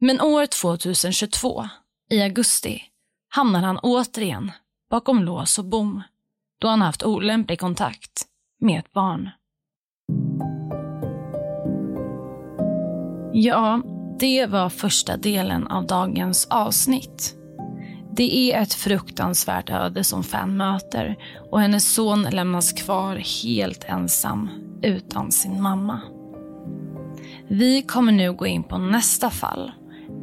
Men 0.00 0.20
år 0.20 0.46
2022, 0.46 1.68
i 2.10 2.22
augusti, 2.22 2.82
hamnar 3.28 3.60
han 3.60 3.78
återigen 3.78 4.52
bakom 4.90 5.22
lås 5.22 5.58
och 5.58 5.64
bom 5.64 6.02
då 6.60 6.68
han 6.68 6.82
haft 6.82 7.02
olämplig 7.02 7.60
kontakt 7.60 8.26
med 8.60 8.78
ett 8.78 8.92
barn. 8.92 9.30
Ja, 13.32 13.82
det 14.20 14.46
var 14.46 14.68
första 14.68 15.16
delen 15.16 15.66
av 15.66 15.86
dagens 15.86 16.46
avsnitt. 16.50 17.36
Det 18.16 18.52
är 18.52 18.62
ett 18.62 18.74
fruktansvärt 18.74 19.70
öde 19.70 20.04
som 20.04 20.22
Fan 20.22 20.56
möter 20.56 21.16
och 21.50 21.60
hennes 21.60 21.94
son 21.94 22.22
lämnas 22.22 22.72
kvar 22.72 23.16
helt 23.16 23.84
ensam 23.84 24.69
utan 24.82 25.32
sin 25.32 25.62
mamma. 25.62 26.00
Vi 27.48 27.82
kommer 27.82 28.12
nu 28.12 28.32
gå 28.32 28.46
in 28.46 28.62
på 28.62 28.78
nästa 28.78 29.30
fall, 29.30 29.72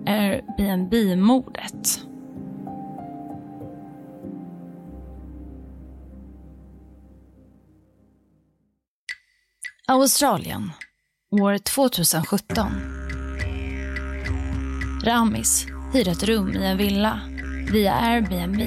Airbnb-mordet. 0.05 2.01
Australien, 9.87 10.71
år 11.31 11.57
2017. 11.57 12.71
Ramis 15.03 15.65
hyr 15.93 16.07
ett 16.07 16.23
rum 16.23 16.55
i 16.55 16.65
en 16.65 16.77
villa 16.77 17.19
via 17.71 17.93
Airbnb. 17.93 18.57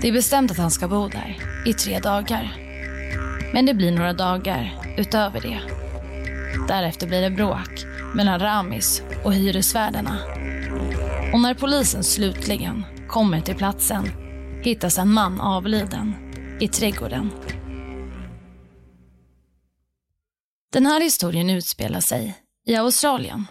Det 0.00 0.08
är 0.08 0.12
bestämt 0.12 0.50
att 0.50 0.58
han 0.58 0.70
ska 0.70 0.88
bo 0.88 1.08
där 1.08 1.36
i 1.66 1.74
tre 1.74 1.98
dagar. 1.98 2.65
Men 3.56 3.66
det 3.66 3.74
blir 3.74 3.92
några 3.92 4.12
dagar 4.12 4.82
utöver 4.96 5.40
det. 5.40 5.60
Därefter 6.68 7.06
blir 7.06 7.20
det 7.20 7.30
bråk 7.30 7.84
mellan 8.14 8.40
Ramis 8.40 9.02
och 9.24 9.34
hyresvärdarna. 9.34 10.18
Och 11.32 11.40
när 11.40 11.54
polisen 11.54 12.04
slutligen 12.04 12.84
kommer 13.08 13.40
till 13.40 13.56
platsen 13.56 14.04
hittas 14.62 14.98
en 14.98 15.12
man 15.12 15.40
avliden 15.40 16.14
i 16.60 16.68
trädgården. 16.68 17.30
Den 20.72 20.86
här 20.86 21.00
historien 21.00 21.50
utspelar 21.50 22.00
sig 22.00 22.38
i 22.66 22.76
Australien. 22.76 23.46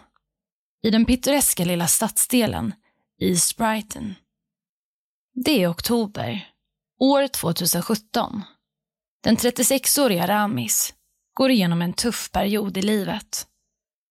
I 0.81 0.89
den 0.89 1.05
pittoreska 1.05 1.65
lilla 1.65 1.87
stadsdelen 1.87 2.73
East 3.21 3.57
Brighton. 3.57 4.15
Det 5.33 5.63
är 5.63 5.71
oktober, 5.71 6.49
år 6.99 7.27
2017. 7.27 8.43
Den 9.25 9.37
36-åriga 9.37 10.27
Ramis 10.27 10.93
går 11.33 11.51
igenom 11.51 11.81
en 11.81 11.93
tuff 11.93 12.31
period 12.31 12.77
i 12.77 12.81
livet. 12.81 13.47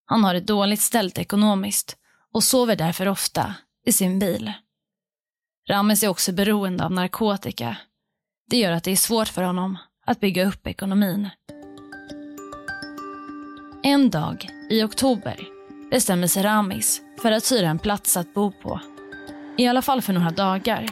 Han 0.07 0.25
har 0.25 0.35
det 0.35 0.41
dåligt 0.41 0.81
ställt 0.81 1.19
ekonomiskt 1.19 1.97
och 2.33 2.45
sover 2.45 2.77
därför 2.77 3.09
ofta 3.09 3.55
i 3.87 3.93
sin 3.93 4.19
bil. 4.19 4.53
Ramis 5.69 6.03
är 6.03 6.09
också 6.09 6.33
beroende 6.33 6.85
av 6.85 6.93
narkotika. 6.93 7.77
Det 8.51 8.57
gör 8.57 8.73
att 8.73 8.85
det 8.85 8.91
är 8.91 8.97
svårt 8.97 9.29
för 9.29 9.43
honom 9.43 9.79
att 10.07 10.21
bygga 10.21 10.47
upp 10.47 10.67
ekonomin. 10.67 11.29
En 13.83 14.11
dag 14.11 14.49
i 14.71 14.83
oktober 14.83 15.49
bestämmer 15.91 16.27
sig 16.27 16.43
Ramis 16.43 17.01
för 17.23 17.33
att 17.33 17.53
hyra 17.53 17.69
en 17.69 17.79
plats 17.79 18.17
att 18.17 18.35
bo 18.35 18.53
på. 18.53 18.81
I 19.59 19.67
alla 19.67 19.83
fall 19.83 20.03
för 20.03 20.13
några 20.13 20.31
dagar. 20.31 20.87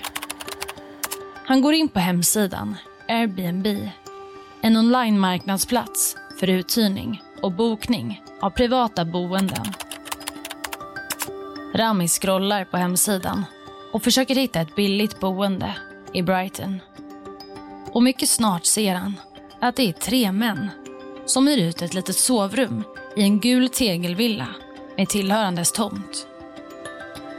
Han 1.46 1.60
går 1.62 1.74
in 1.74 1.88
på 1.88 1.98
hemsidan 1.98 2.76
Airbnb, 3.08 3.66
en 4.64 4.76
online-marknadsplats 4.76 6.16
för 6.40 6.46
uthyrning 6.46 7.22
och 7.40 7.52
bokning 7.52 8.22
av 8.40 8.50
privata 8.50 9.04
boenden. 9.04 9.64
Rami 11.74 12.08
scrollar 12.08 12.64
på 12.64 12.76
hemsidan 12.76 13.44
och 13.92 14.02
försöker 14.02 14.34
hitta 14.34 14.60
ett 14.60 14.76
billigt 14.76 15.20
boende 15.20 15.74
i 16.12 16.22
Brighton. 16.22 16.80
Och 17.92 18.02
mycket 18.02 18.28
snart 18.28 18.66
ser 18.66 18.94
han 18.94 19.14
att 19.60 19.76
det 19.76 19.88
är 19.88 19.92
tre 19.92 20.32
män 20.32 20.70
som 21.26 21.46
hyr 21.46 21.58
ut 21.58 21.82
ett 21.82 21.94
litet 21.94 22.16
sovrum 22.16 22.84
i 23.16 23.22
en 23.22 23.40
gul 23.40 23.68
tegelvilla 23.68 24.48
med 24.96 25.08
tillhörandes 25.08 25.72
tomt. 25.72 26.26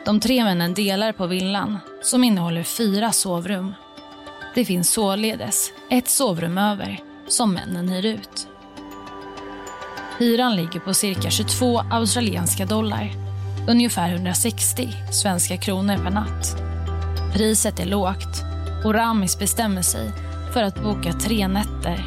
De 0.06 0.20
tre 0.20 0.44
männen 0.44 0.74
delar 0.74 1.12
på 1.12 1.28
villan 1.28 1.80
som 2.02 2.24
innehåller 2.24 2.64
fyra 2.64 3.12
sovrum. 3.12 3.74
Det 4.56 4.66
finns 4.66 4.92
således 4.92 5.72
ett 5.90 6.10
sovrum 6.10 6.58
över 6.58 7.13
som 7.28 7.54
männen 7.54 7.90
hyr 7.90 8.06
ut. 8.06 8.48
Hyran 10.20 10.56
ligger 10.56 10.80
på 10.80 10.94
cirka 10.94 11.30
22 11.30 11.80
australienska 11.80 12.66
dollar, 12.66 13.12
ungefär 13.68 14.14
160 14.14 14.90
svenska 15.12 15.58
kronor 15.58 15.98
per 15.98 16.12
natt. 16.12 16.56
Priset 17.34 17.80
är 17.80 17.86
lågt 17.86 18.44
och 18.86 18.94
Ramis 18.94 19.40
bestämmer 19.40 19.82
sig 19.82 20.12
för 20.54 20.64
att 20.64 20.84
boka 20.84 21.14
tre 21.14 21.48
nätter. 21.48 22.04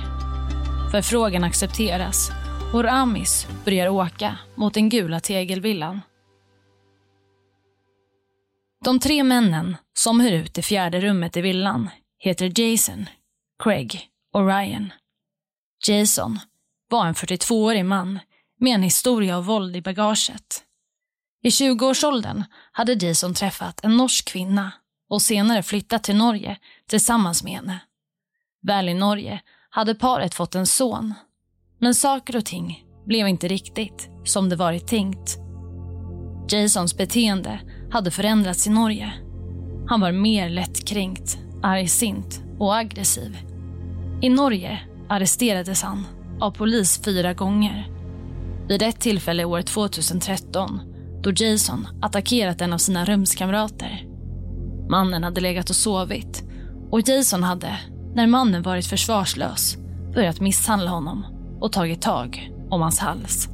Förfrågan 0.90 1.44
accepteras 1.44 2.30
och 2.72 2.84
Ramis 2.84 3.46
börjar 3.64 3.88
åka 3.88 4.38
mot 4.54 4.74
den 4.74 4.88
gula 4.88 5.20
tegelvillan. 5.20 6.00
De 8.84 9.00
tre 9.00 9.24
männen 9.24 9.76
som 9.98 10.20
hyr 10.20 10.32
ut 10.32 10.54
det 10.54 10.62
fjärde 10.62 11.00
rummet 11.00 11.36
i 11.36 11.40
villan 11.40 11.90
heter 12.18 12.60
Jason, 12.60 13.06
Craig 13.62 14.00
och 14.32 14.46
Ryan. 14.46 14.92
Jason 15.88 16.38
var 16.88 17.06
en 17.06 17.14
42-årig 17.14 17.84
man 17.84 18.18
med 18.60 18.74
en 18.74 18.82
historia 18.82 19.36
av 19.36 19.44
våld 19.44 19.76
i 19.76 19.82
bagaget. 19.82 20.62
I 21.42 21.48
20-årsåldern 21.48 22.44
hade 22.72 22.92
Jason 22.92 23.34
träffat 23.34 23.84
en 23.84 23.96
norsk 23.96 24.28
kvinna 24.28 24.72
och 25.08 25.22
senare 25.22 25.62
flyttat 25.62 26.04
till 26.04 26.16
Norge 26.16 26.56
tillsammans 26.88 27.44
med 27.44 27.52
henne. 27.52 27.80
Väl 28.62 28.88
i 28.88 28.94
Norge 28.94 29.40
hade 29.70 29.94
paret 29.94 30.34
fått 30.34 30.54
en 30.54 30.66
son. 30.66 31.14
Men 31.78 31.94
saker 31.94 32.36
och 32.36 32.44
ting 32.44 32.84
blev 33.06 33.28
inte 33.28 33.48
riktigt 33.48 34.08
som 34.24 34.48
det 34.48 34.56
varit 34.56 34.88
tänkt. 34.88 35.38
Jasons 36.48 36.96
beteende 36.96 37.60
hade 37.90 38.10
förändrats 38.10 38.66
i 38.66 38.70
Norge. 38.70 39.12
Han 39.88 40.00
var 40.00 40.12
mer 40.12 40.48
lättkränkt, 40.48 41.38
argsint 41.62 42.40
och 42.58 42.76
aggressiv. 42.76 43.38
I 44.22 44.28
Norge 44.28 44.80
arresterades 45.08 45.82
han 45.82 46.06
av 46.40 46.50
polis 46.50 47.00
fyra 47.04 47.34
gånger. 47.34 47.90
Vid 48.68 48.82
ett 48.82 49.00
tillfälle 49.00 49.44
år 49.44 49.62
2013 49.62 50.80
då 51.22 51.32
Jason 51.36 51.88
attackerat 52.02 52.60
en 52.60 52.72
av 52.72 52.78
sina 52.78 53.04
rumskamrater. 53.04 54.06
Mannen 54.90 55.24
hade 55.24 55.40
legat 55.40 55.70
och 55.70 55.76
sovit 55.76 56.42
och 56.90 57.08
Jason 57.08 57.42
hade, 57.42 57.78
när 58.14 58.26
mannen 58.26 58.62
varit 58.62 58.86
försvarslös, 58.86 59.76
börjat 60.14 60.40
misshandla 60.40 60.90
honom 60.90 61.26
och 61.60 61.72
tagit 61.72 62.02
tag 62.02 62.52
om 62.70 62.80
hans 62.80 62.98
hals. 62.98 63.48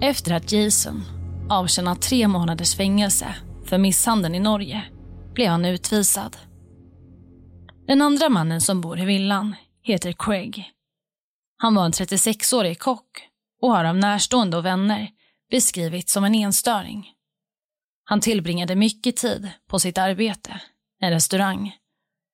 Efter 0.00 0.34
att 0.34 0.52
Jason 0.52 1.02
avtjänat 1.48 2.02
tre 2.02 2.28
månaders 2.28 2.74
fängelse 2.74 3.26
för 3.64 3.78
misshandeln 3.78 4.34
i 4.34 4.40
Norge 4.40 4.84
blev 5.34 5.50
han 5.50 5.64
utvisad. 5.64 6.36
Den 7.86 8.02
andra 8.02 8.28
mannen 8.28 8.60
som 8.60 8.80
bor 8.80 8.98
i 8.98 9.04
villan 9.04 9.56
heter 9.82 10.12
Craig. 10.12 10.72
Han 11.56 11.74
var 11.74 11.84
en 11.84 11.92
36-årig 11.92 12.78
kock 12.78 13.28
och 13.62 13.70
har 13.70 13.84
av 13.84 13.96
närstående 13.96 14.56
och 14.56 14.64
vänner 14.64 15.10
beskrivits 15.50 16.12
som 16.12 16.24
en 16.24 16.34
enstöring. 16.34 17.12
Han 18.04 18.20
tillbringade 18.20 18.76
mycket 18.76 19.16
tid 19.16 19.50
på 19.68 19.78
sitt 19.78 19.98
arbete, 19.98 20.60
en 21.00 21.10
restaurang. 21.10 21.76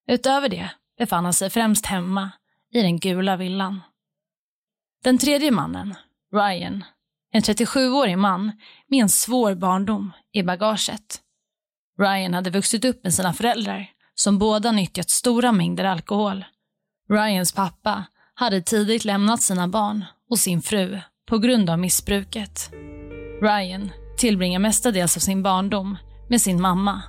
Utöver 0.09 0.49
det 0.49 0.71
befann 0.99 1.25
han 1.25 1.35
sig 1.35 1.51
främst 1.51 1.87
hemma 1.87 2.31
i 2.73 2.83
den 2.83 2.99
gula 2.99 3.37
villan. 3.37 3.81
Den 5.05 5.19
tredje 5.19 5.51
mannen, 5.51 5.95
Ryan, 6.33 6.85
en 7.33 7.43
37-årig 7.43 8.19
man 8.19 8.53
med 8.87 9.03
en 9.03 9.09
svår 9.09 9.55
barndom 9.55 10.13
i 10.33 10.43
bagaget. 10.43 11.23
Ryan 11.99 12.35
hade 12.35 12.51
vuxit 12.51 12.85
upp 12.85 13.05
med 13.05 13.15
sina 13.15 13.33
föräldrar 13.33 13.92
som 14.15 14.39
båda 14.39 14.73
nyttjat 14.73 15.11
stora 15.11 15.53
mängder 15.53 15.85
alkohol. 15.85 16.45
Ryans 17.11 17.53
pappa 17.53 18.05
hade 18.35 18.63
tidigt 18.63 19.05
lämnat 19.05 19.43
sina 19.43 19.69
barn 19.69 20.05
och 20.31 20.39
sin 20.39 20.63
fru 20.63 21.01
på 21.29 21.39
grund 21.39 21.71
av 21.71 21.79
missbruket. 21.79 22.71
Ryan 23.43 23.91
tillbringar 24.19 24.59
mestadels 24.59 25.17
av 25.17 25.21
sin 25.21 25.43
barndom 25.43 25.97
med 26.29 26.41
sin 26.41 26.61
mamma. 26.61 27.03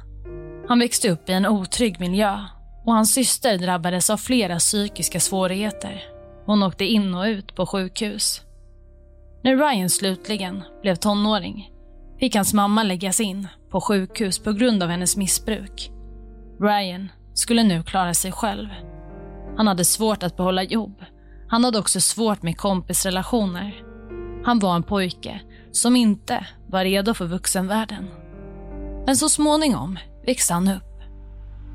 Han 0.67 0.79
växte 0.79 1.09
upp 1.09 1.29
i 1.29 1.33
en 1.33 1.45
otrygg 1.45 1.99
miljö 1.99 2.39
och 2.85 2.93
hans 2.93 3.13
syster 3.13 3.57
drabbades 3.57 4.09
av 4.09 4.17
flera 4.17 4.59
psykiska 4.59 5.19
svårigheter. 5.19 6.03
Hon 6.45 6.63
åkte 6.63 6.85
in 6.85 7.13
och 7.13 7.23
ut 7.23 7.55
på 7.55 7.65
sjukhus. 7.65 8.41
När 9.43 9.55
Ryan 9.57 9.89
slutligen 9.89 10.63
blev 10.81 10.95
tonåring 10.95 11.71
fick 12.19 12.35
hans 12.35 12.53
mamma 12.53 12.83
läggas 12.83 13.19
in 13.19 13.47
på 13.71 13.81
sjukhus 13.81 14.39
på 14.39 14.53
grund 14.53 14.83
av 14.83 14.89
hennes 14.89 15.17
missbruk. 15.17 15.92
Ryan 16.61 17.09
skulle 17.33 17.63
nu 17.63 17.83
klara 17.83 18.13
sig 18.13 18.31
själv. 18.31 18.69
Han 19.57 19.67
hade 19.67 19.85
svårt 19.85 20.23
att 20.23 20.37
behålla 20.37 20.63
jobb. 20.63 21.03
Han 21.47 21.63
hade 21.63 21.79
också 21.79 22.01
svårt 22.01 22.41
med 22.41 22.57
kompisrelationer. 22.57 23.83
Han 24.45 24.59
var 24.59 24.75
en 24.75 24.83
pojke 24.83 25.41
som 25.71 25.95
inte 25.95 26.47
var 26.67 26.83
redo 26.83 27.13
för 27.13 27.25
vuxenvärlden. 27.25 28.09
Men 29.05 29.17
så 29.17 29.29
småningom 29.29 29.99
växte 30.25 30.53
han 30.53 30.67
upp. 30.67 30.93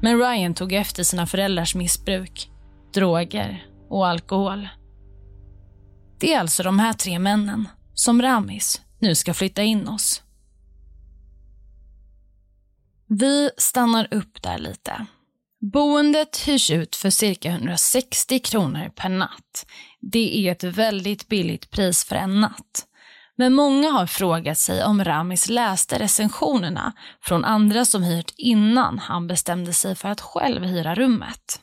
Men 0.03 0.19
Ryan 0.19 0.55
tog 0.55 0.73
efter 0.73 1.03
sina 1.03 1.27
föräldrars 1.27 1.75
missbruk, 1.75 2.51
droger 2.95 3.67
och 3.89 4.07
alkohol. 4.07 4.69
Det 6.21 6.35
är 6.35 6.41
alltså 6.41 6.63
de 6.63 6.79
här 6.79 6.93
tre 6.93 7.19
männen 7.19 7.69
som 7.95 8.23
Ramis 8.23 8.83
nu 8.99 9.15
ska 9.15 9.35
flytta 9.35 9.63
in 9.63 9.89
oss. 9.89 10.23
Vi 13.09 13.51
stannar 13.57 14.09
upp 14.11 14.43
där 14.43 14.59
lite. 14.59 15.07
Boendet 15.61 16.37
hyrs 16.47 16.71
ut 16.71 16.97
för 16.97 17.11
cirka 17.11 17.49
160 17.49 18.39
kronor 18.39 18.91
per 18.95 19.09
natt. 19.09 19.67
Det 20.01 20.39
är 20.39 20.53
ett 20.53 20.65
väldigt 20.65 21.29
billigt 21.29 21.71
pris 21.71 22.05
för 22.05 22.17
en 22.17 22.41
natt. 22.41 22.85
Men 23.37 23.55
många 23.55 23.91
har 23.91 24.07
frågat 24.07 24.59
sig 24.59 24.85
om 24.85 25.05
Ramis 25.05 25.49
läste 25.49 25.99
recensionerna 25.99 26.93
från 27.23 27.45
andra 27.45 27.85
som 27.85 28.03
hyrt 28.03 28.35
innan 28.37 28.99
han 28.99 29.27
bestämde 29.27 29.73
sig 29.73 29.95
för 29.95 30.09
att 30.09 30.21
själv 30.21 30.65
hyra 30.65 30.95
rummet. 30.95 31.61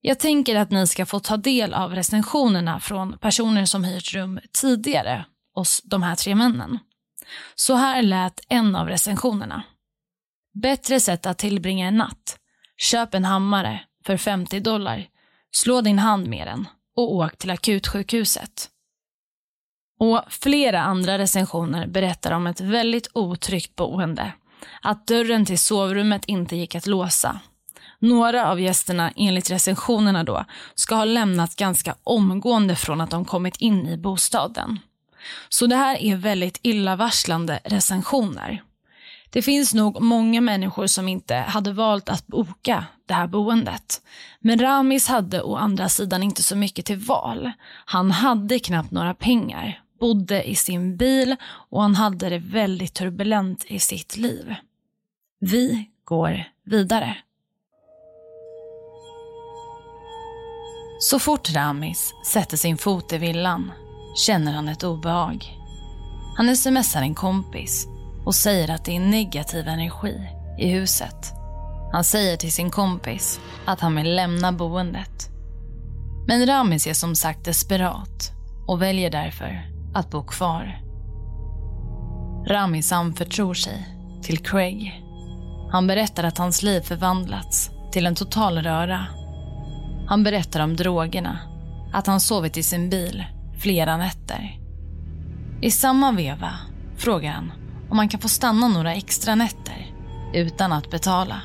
Jag 0.00 0.18
tänker 0.18 0.56
att 0.56 0.70
ni 0.70 0.86
ska 0.86 1.06
få 1.06 1.20
ta 1.20 1.36
del 1.36 1.74
av 1.74 1.94
recensionerna 1.94 2.80
från 2.80 3.18
personer 3.18 3.64
som 3.64 3.84
hyrt 3.84 4.14
rum 4.14 4.40
tidigare 4.60 5.24
hos 5.54 5.80
de 5.84 6.02
här 6.02 6.14
tre 6.14 6.34
männen. 6.34 6.78
Så 7.54 7.74
här 7.74 8.02
lät 8.02 8.40
en 8.48 8.76
av 8.76 8.88
recensionerna. 8.88 9.62
Bättre 10.62 11.00
sätt 11.00 11.26
att 11.26 11.38
tillbringa 11.38 11.88
en 11.88 11.96
natt. 11.96 12.38
Köp 12.76 13.14
en 13.14 13.24
hammare 13.24 13.80
för 14.06 14.16
50 14.16 14.60
dollar. 14.60 15.06
Slå 15.50 15.80
din 15.80 15.98
hand 15.98 16.26
med 16.26 16.46
den 16.46 16.68
och 16.96 17.14
åk 17.14 17.38
till 17.38 17.50
akutsjukhuset. 17.50 18.68
Och 20.00 20.22
flera 20.28 20.82
andra 20.82 21.18
recensioner 21.18 21.86
berättar 21.86 22.32
om 22.32 22.46
ett 22.46 22.60
väldigt 22.60 23.10
otryggt 23.14 23.76
boende. 23.76 24.32
Att 24.82 25.06
dörren 25.06 25.44
till 25.44 25.58
sovrummet 25.58 26.24
inte 26.24 26.56
gick 26.56 26.74
att 26.74 26.86
låsa. 26.86 27.40
Några 27.98 28.50
av 28.50 28.60
gästerna, 28.60 29.12
enligt 29.16 29.50
recensionerna 29.50 30.24
då, 30.24 30.44
ska 30.74 30.94
ha 30.94 31.04
lämnat 31.04 31.56
ganska 31.56 31.94
omgående 32.04 32.76
från 32.76 33.00
att 33.00 33.10
de 33.10 33.24
kommit 33.24 33.56
in 33.56 33.86
i 33.86 33.96
bostaden. 33.96 34.78
Så 35.48 35.66
det 35.66 35.76
här 35.76 36.02
är 36.02 36.16
väldigt 36.16 36.60
illavarslande 36.62 37.60
recensioner. 37.64 38.62
Det 39.30 39.42
finns 39.42 39.74
nog 39.74 40.02
många 40.02 40.40
människor 40.40 40.86
som 40.86 41.08
inte 41.08 41.34
hade 41.34 41.72
valt 41.72 42.08
att 42.08 42.26
boka 42.26 42.84
det 43.06 43.14
här 43.14 43.26
boendet. 43.26 44.02
Men 44.40 44.58
Ramis 44.58 45.08
hade 45.08 45.42
å 45.42 45.56
andra 45.56 45.88
sidan 45.88 46.22
inte 46.22 46.42
så 46.42 46.56
mycket 46.56 46.86
till 46.86 46.98
val. 46.98 47.52
Han 47.84 48.10
hade 48.10 48.58
knappt 48.58 48.90
några 48.90 49.14
pengar, 49.14 49.82
bodde 50.00 50.50
i 50.50 50.54
sin 50.54 50.96
bil 50.96 51.36
och 51.42 51.82
han 51.82 51.94
hade 51.94 52.28
det 52.28 52.38
väldigt 52.38 52.94
turbulent 52.94 53.64
i 53.66 53.78
sitt 53.78 54.16
liv. 54.16 54.54
Vi 55.40 55.88
går 56.04 56.44
vidare. 56.64 57.16
Så 61.00 61.18
fort 61.18 61.50
Ramis 61.54 62.14
sätter 62.26 62.56
sin 62.56 62.78
fot 62.78 63.12
i 63.12 63.18
villan 63.18 63.72
känner 64.16 64.52
han 64.52 64.68
ett 64.68 64.84
obehag. 64.84 65.46
Han 66.36 66.56
smsar 66.56 67.02
en 67.02 67.14
kompis 67.14 67.86
och 68.28 68.34
säger 68.34 68.70
att 68.70 68.84
det 68.84 68.96
är 68.96 69.00
negativ 69.00 69.68
energi 69.68 70.28
i 70.58 70.68
huset. 70.68 71.32
Han 71.92 72.04
säger 72.04 72.36
till 72.36 72.52
sin 72.52 72.70
kompis 72.70 73.40
att 73.64 73.80
han 73.80 73.96
vill 73.96 74.14
lämna 74.14 74.52
boendet. 74.52 75.30
Men 76.26 76.46
Ramis 76.46 76.86
är 76.86 76.94
som 76.94 77.14
sagt 77.14 77.44
desperat 77.44 78.32
och 78.66 78.82
väljer 78.82 79.10
därför 79.10 79.70
att 79.94 80.10
bo 80.10 80.22
kvar. 80.22 80.80
Ramis 82.46 82.92
anförtror 82.92 83.54
sig 83.54 83.88
till 84.22 84.38
Craig. 84.38 85.02
Han 85.70 85.86
berättar 85.86 86.24
att 86.24 86.38
hans 86.38 86.62
liv 86.62 86.80
förvandlats 86.80 87.70
till 87.92 88.06
en 88.06 88.14
total 88.14 88.58
röra. 88.58 89.06
Han 90.08 90.24
berättar 90.24 90.60
om 90.60 90.76
drogerna, 90.76 91.38
att 91.92 92.06
han 92.06 92.20
sovit 92.20 92.56
i 92.56 92.62
sin 92.62 92.90
bil 92.90 93.24
flera 93.58 93.96
nätter. 93.96 94.58
I 95.60 95.70
samma 95.70 96.12
veva 96.12 96.50
frågar 96.96 97.32
han 97.32 97.52
och 97.88 97.96
man 97.96 98.08
kan 98.08 98.20
få 98.20 98.28
stanna 98.28 98.68
några 98.68 98.94
extra 98.94 99.34
nätter 99.34 99.94
utan 100.32 100.72
att 100.72 100.90
betala. 100.90 101.40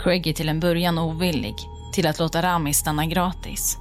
Craig 0.00 0.26
är 0.26 0.32
till 0.32 0.48
en 0.48 0.60
början 0.60 0.98
ovillig 0.98 1.54
till 1.92 2.06
att 2.06 2.18
låta 2.18 2.42
Rami 2.42 2.74
stanna 2.74 3.06
gratis. 3.06 3.78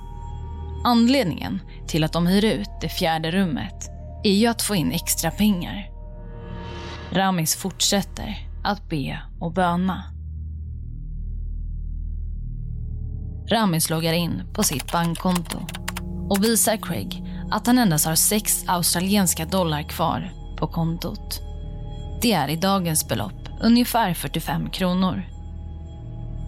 Anledningen 0.83 1.61
till 1.87 2.03
att 2.03 2.13
de 2.13 2.27
hyr 2.27 2.45
ut 2.45 2.69
det 2.81 2.89
fjärde 2.89 3.31
rummet 3.31 3.89
är 4.23 4.33
ju 4.33 4.47
att 4.47 4.61
få 4.61 4.75
in 4.75 4.91
extra 4.91 5.31
pengar. 5.31 5.89
Ramis 7.11 7.55
fortsätter 7.55 8.47
att 8.63 8.89
be 8.89 9.19
och 9.39 9.53
böna. 9.53 10.03
Ramis 13.51 13.89
loggar 13.89 14.13
in 14.13 14.43
på 14.53 14.63
sitt 14.63 14.91
bankkonto 14.91 15.59
och 16.29 16.43
visar 16.43 16.77
Craig 16.77 17.23
att 17.51 17.67
han 17.67 17.77
endast 17.77 18.05
har 18.05 18.15
sex 18.15 18.63
australienska 18.67 19.45
dollar 19.45 19.83
kvar 19.83 20.31
på 20.57 20.67
kontot. 20.67 21.41
Det 22.21 22.33
är 22.33 22.47
i 22.47 22.55
dagens 22.55 23.07
belopp 23.07 23.49
ungefär 23.61 24.13
45 24.13 24.69
kronor. 24.69 25.23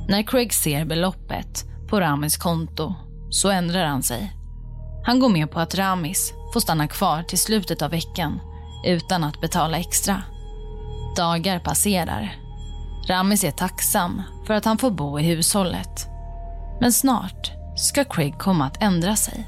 När 0.09 0.23
Craig 0.23 0.53
ser 0.53 0.85
beloppet 0.85 1.65
på 1.89 1.99
Ramis 1.99 2.37
konto 2.37 2.93
så 3.29 3.49
ändrar 3.49 3.85
han 3.85 4.03
sig. 4.03 4.33
Han 5.05 5.19
går 5.19 5.29
med 5.29 5.51
på 5.51 5.59
att 5.59 5.75
Ramis 5.75 6.33
får 6.53 6.59
stanna 6.59 6.87
kvar 6.87 7.23
till 7.23 7.39
slutet 7.39 7.81
av 7.81 7.91
veckan 7.91 8.39
utan 8.85 9.23
att 9.23 9.41
betala 9.41 9.77
extra. 9.77 10.21
Dagar 11.17 11.59
passerar. 11.59 12.35
Ramis 13.07 13.43
är 13.43 13.51
tacksam 13.51 14.21
för 14.47 14.53
att 14.53 14.65
han 14.65 14.77
får 14.77 14.91
bo 14.91 15.19
i 15.19 15.23
hushållet. 15.23 16.07
Men 16.81 16.93
snart 16.93 17.51
ska 17.75 18.03
Craig 18.03 18.39
komma 18.39 18.65
att 18.65 18.83
ändra 18.83 19.15
sig. 19.15 19.47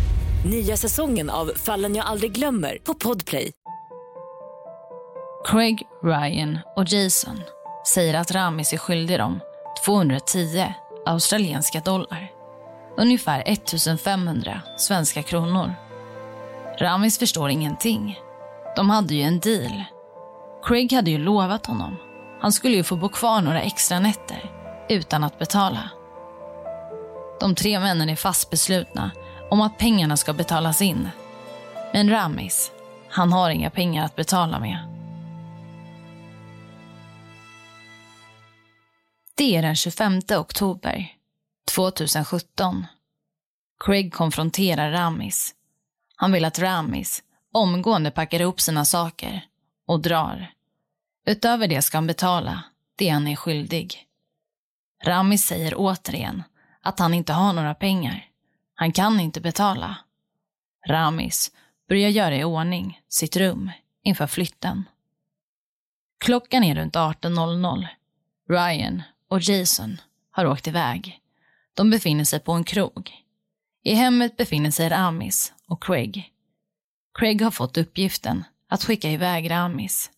Nya 0.45 0.77
säsongen 0.77 1.29
av 1.29 1.51
Fallen 1.55 1.95
jag 1.95 2.05
aldrig 2.05 2.31
glömmer 2.31 2.77
på 2.83 2.93
Podplay. 2.93 3.51
Craig, 5.45 5.87
Ryan 6.03 6.59
och 6.75 6.85
Jason 6.87 7.41
säger 7.93 8.13
att 8.13 8.31
Ramis 8.31 8.73
är 8.73 8.77
skyldig 8.77 9.19
dem 9.19 9.39
210 9.85 10.73
australienska 11.05 11.79
dollar. 11.79 12.31
Ungefär 12.97 13.43
1500 13.45 14.61
svenska 14.77 15.23
kronor. 15.23 15.73
Ramis 16.79 17.19
förstår 17.19 17.49
ingenting. 17.49 18.19
De 18.75 18.89
hade 18.89 19.15
ju 19.15 19.21
en 19.21 19.39
deal. 19.39 19.83
Craig 20.63 20.93
hade 20.93 21.11
ju 21.11 21.17
lovat 21.17 21.65
honom. 21.65 21.95
Han 22.41 22.51
skulle 22.51 22.75
ju 22.75 22.83
få 22.83 22.95
bo 22.95 23.09
kvar 23.09 23.41
några 23.41 23.61
extra 23.61 23.99
nätter 23.99 24.51
utan 24.89 25.23
att 25.23 25.39
betala. 25.39 25.89
De 27.39 27.55
tre 27.55 27.79
männen 27.79 28.09
är 28.09 28.15
fast 28.15 28.49
beslutna 28.49 29.11
om 29.51 29.61
att 29.61 29.77
pengarna 29.77 30.17
ska 30.17 30.33
betalas 30.33 30.81
in. 30.81 31.09
Men 31.93 32.09
Ramis, 32.09 32.71
han 33.09 33.33
har 33.33 33.49
inga 33.49 33.69
pengar 33.69 34.05
att 34.05 34.15
betala 34.15 34.59
med. 34.59 34.77
Det 39.35 39.55
är 39.55 39.61
den 39.61 39.75
25 39.75 40.19
oktober 40.37 41.15
2017. 41.75 42.85
Craig 43.85 44.13
konfronterar 44.13 44.91
Ramis. 44.91 45.55
Han 46.15 46.31
vill 46.31 46.45
att 46.45 46.59
Ramis 46.59 47.23
omgående 47.53 48.11
packar 48.11 48.39
ihop 48.39 48.61
sina 48.61 48.85
saker 48.85 49.45
och 49.87 49.99
drar. 49.99 50.53
Utöver 51.25 51.67
det 51.67 51.81
ska 51.81 51.97
han 51.97 52.07
betala 52.07 52.63
det 52.95 53.09
han 53.09 53.27
är 53.27 53.35
skyldig. 53.35 54.07
Ramis 55.03 55.45
säger 55.45 55.73
återigen 55.77 56.43
att 56.81 56.99
han 56.99 57.13
inte 57.13 57.33
har 57.33 57.53
några 57.53 57.75
pengar. 57.75 58.30
Han 58.81 58.91
kan 58.91 59.19
inte 59.19 59.41
betala. 59.41 59.97
Ramis 60.87 61.51
börjar 61.89 62.09
göra 62.09 62.35
i 62.35 62.43
ordning 62.43 63.01
sitt 63.09 63.37
rum 63.37 63.71
inför 64.03 64.27
flytten. 64.27 64.83
Klockan 66.19 66.63
är 66.63 66.75
runt 66.75 66.95
18.00. 66.95 67.87
Ryan 68.49 69.03
och 69.27 69.41
Jason 69.41 69.97
har 70.31 70.45
åkt 70.45 70.67
iväg. 70.67 71.19
De 71.73 71.89
befinner 71.89 72.23
sig 72.23 72.39
på 72.39 72.51
en 72.51 72.63
krog. 72.63 73.11
I 73.83 73.93
hemmet 73.93 74.37
befinner 74.37 74.71
sig 74.71 74.89
Ramis 74.89 75.53
och 75.67 75.83
Craig. 75.83 76.31
Craig 77.19 77.41
har 77.41 77.51
fått 77.51 77.77
uppgiften 77.77 78.43
att 78.69 78.83
skicka 78.83 79.11
iväg 79.11 79.51
Ramis. 79.51 80.11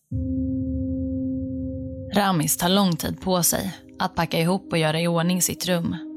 Ramis 2.14 2.56
tar 2.56 2.68
lång 2.68 2.96
tid 2.96 3.20
på 3.20 3.42
sig 3.42 3.76
att 3.98 4.14
packa 4.14 4.40
ihop 4.40 4.72
och 4.72 4.78
göra 4.78 5.00
i 5.00 5.08
ordning 5.08 5.42
sitt 5.42 5.66
rum. 5.66 6.13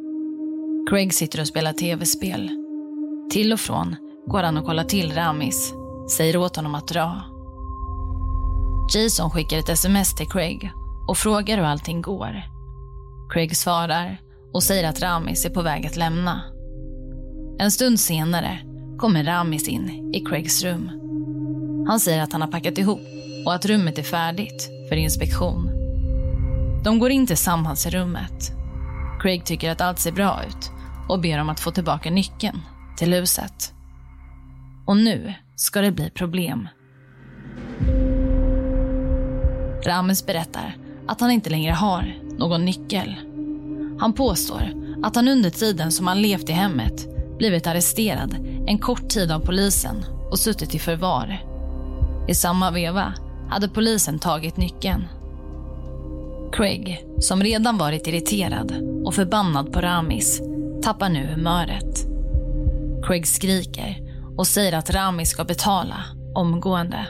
Craig 0.89 1.13
sitter 1.13 1.41
och 1.41 1.47
spelar 1.47 1.73
tv-spel. 1.73 2.50
Till 3.32 3.54
och 3.54 3.60
från 3.60 3.95
går 4.28 4.43
han 4.43 4.58
och 4.58 4.65
kollar 4.65 4.84
till 4.84 5.13
Ramis, 5.13 5.73
säger 6.17 6.38
åt 6.38 6.56
honom 6.56 6.76
att 6.76 6.88
dra. 6.88 7.21
Jason 8.93 9.32
skickar 9.32 9.58
ett 9.58 9.69
sms 9.69 10.15
till 10.15 10.28
Craig 10.28 10.71
och 11.08 11.17
frågar 11.17 11.58
hur 11.58 11.63
allting 11.63 12.02
går. 12.02 12.43
Craig 13.30 13.58
svarar 13.58 14.17
och 14.54 14.63
säger 14.63 14.89
att 14.89 15.02
Ramis 15.02 15.45
är 15.45 15.50
på 15.50 15.62
väg 15.62 15.86
att 15.86 15.95
lämna. 15.95 16.41
En 17.60 17.71
stund 17.71 18.00
senare 18.00 18.60
kommer 18.97 19.23
Ramis 19.23 19.67
in 19.67 20.13
i 20.13 20.26
Craigs 20.26 20.63
rum. 20.63 20.89
Han 21.88 22.00
säger 22.00 22.23
att 22.23 22.34
han 22.34 22.41
har 22.41 22.52
packat 22.52 22.78
ihop 22.78 23.02
och 23.45 23.54
att 23.54 23.65
rummet 23.65 23.97
är 23.97 24.04
färdigt 24.04 24.69
för 24.89 24.95
inspektion. 24.95 25.69
De 26.84 27.00
går 27.00 27.12
in 27.12 27.28
tillsammans 27.28 27.86
i 27.86 27.89
rummet. 27.89 28.52
Craig 29.21 29.45
tycker 29.45 29.71
att 29.71 29.82
allt 29.82 30.00
ser 30.00 30.12
bra 30.12 30.41
ut 30.47 30.77
och 31.10 31.22
ber 31.22 31.41
om 31.41 31.50
att 31.50 31.60
få 31.60 31.72
tillbaka 31.72 32.12
nyckeln 32.12 32.62
till 32.98 33.13
huset. 33.13 33.74
Och 34.86 34.98
nu 34.98 35.34
ska 35.56 35.82
det 35.82 35.91
bli 35.91 36.10
problem. 36.10 36.67
Ramis 39.86 40.26
berättar 40.26 40.78
att 41.08 41.22
han 41.22 41.32
inte 41.32 41.50
längre 41.50 41.74
har 41.74 42.15
någon 42.38 42.65
nyckel. 42.65 43.15
Han 44.00 44.13
påstår 44.13 44.74
att 45.04 45.15
han 45.15 45.28
under 45.28 45.50
tiden 45.50 45.91
som 45.91 46.08
han 46.08 46.22
levt 46.22 46.50
i 46.50 46.54
hemmet 46.54 47.08
blivit 47.38 47.67
arresterad 47.67 48.36
en 48.67 48.78
kort 48.78 49.10
tid 49.10 49.32
av 49.32 49.39
polisen 49.39 50.06
och 50.32 50.39
suttit 50.39 50.76
i 50.76 50.80
förvar. 50.80 51.43
I 52.28 52.36
samma 52.36 52.72
veva 52.72 53.13
hade 53.50 53.70
polisen 53.70 54.20
tagit 54.20 54.58
nyckeln. 54.58 55.04
Craig, 56.52 57.06
som 57.20 57.43
redan 57.43 57.78
varit 57.78 58.08
irriterad 58.08 58.74
och 59.06 59.13
förbannad 59.13 59.74
på 59.74 59.82
Ramis, 59.82 60.41
tappar 60.88 61.10
nu 61.10 61.28
humöret. 61.28 62.08
Craig 63.04 63.28
skriker 63.28 63.97
och 64.38 64.47
säger 64.47 64.73
att 64.73 64.89
Rami 64.89 65.26
ska 65.26 65.43
betala 65.43 66.04
omgående. 66.36 67.08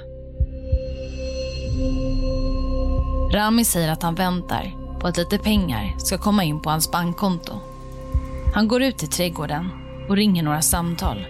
Rami 3.33 3.65
säger 3.65 3.91
att 3.91 4.03
han 4.03 4.15
väntar 4.15 4.73
på 4.99 5.07
att 5.07 5.17
lite 5.17 5.37
pengar 5.37 5.95
ska 5.97 6.17
komma 6.17 6.43
in 6.43 6.61
på 6.61 6.69
hans 6.69 6.91
bankkonto. 6.91 7.53
Han 8.55 8.67
går 8.67 8.83
ut 8.83 9.03
i 9.03 9.07
trädgården 9.07 9.69
och 10.09 10.15
ringer 10.15 10.43
några 10.43 10.61
samtal 10.61 11.25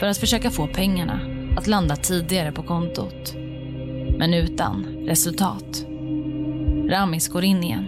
för 0.00 0.06
att 0.06 0.18
försöka 0.18 0.50
få 0.50 0.66
pengarna 0.66 1.20
att 1.56 1.66
landa 1.66 1.96
tidigare 1.96 2.52
på 2.52 2.62
kontot. 2.62 3.34
Men 4.18 4.34
utan 4.34 4.86
resultat. 5.06 5.84
Ramis 6.90 7.28
går 7.28 7.44
in 7.44 7.64
igen. 7.64 7.86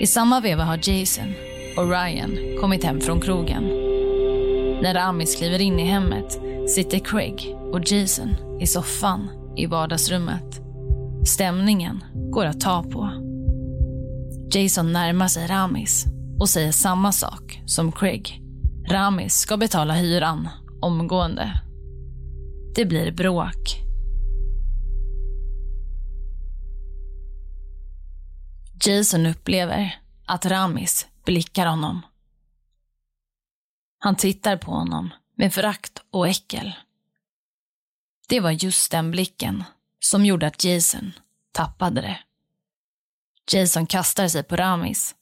I 0.00 0.06
samma 0.06 0.40
veva 0.40 0.64
har 0.64 0.90
Jason 0.90 1.34
och 1.76 1.90
Ryan 1.90 2.38
kommit 2.60 2.84
hem 2.84 3.00
från 3.00 3.20
krogen. 3.20 3.64
När 4.82 4.94
Ramis 4.94 5.36
kliver 5.36 5.60
in 5.60 5.78
i 5.78 5.84
hemmet 5.84 6.40
sitter 6.68 6.98
Craig 6.98 7.56
och 7.72 7.92
Jason 7.92 8.28
i 8.60 8.66
soffan 8.66 9.30
i 9.56 9.66
vardagsrummet. 9.66 10.60
Stämningen 11.26 12.04
går 12.14 12.44
att 12.44 12.60
ta 12.60 12.82
på. 12.82 13.10
Jason 14.54 14.92
närmar 14.92 15.28
sig 15.28 15.46
Ramis 15.46 16.06
och 16.38 16.48
säger 16.48 16.72
samma 16.72 17.12
sak 17.12 17.62
som 17.66 17.92
Craig. 17.92 18.42
Ramis 18.88 19.34
ska 19.34 19.56
betala 19.56 19.94
hyran 19.94 20.48
omgående. 20.80 21.60
Det 22.74 22.84
blir 22.84 23.12
bråk. 23.12 23.80
Jason 28.86 29.26
upplever 29.26 29.94
att 30.26 30.46
Ramis 30.46 31.06
blickar 31.24 31.66
honom. 31.66 32.02
Han 33.98 34.16
tittar 34.16 34.56
på 34.56 34.70
honom 34.70 35.10
med 35.34 35.54
förakt 35.54 36.02
och 36.10 36.28
äckel. 36.28 36.72
Det 38.28 38.40
var 38.40 38.50
just 38.50 38.90
den 38.90 39.10
blicken 39.10 39.64
som 40.00 40.24
gjorde 40.24 40.46
att 40.46 40.64
Jason 40.64 41.12
tappade 41.52 42.00
det. 42.00 42.20
Jason 43.52 43.86
kastar 43.86 44.28
sig 44.28 44.42
på 44.42 44.56
Ramis. 44.56 45.14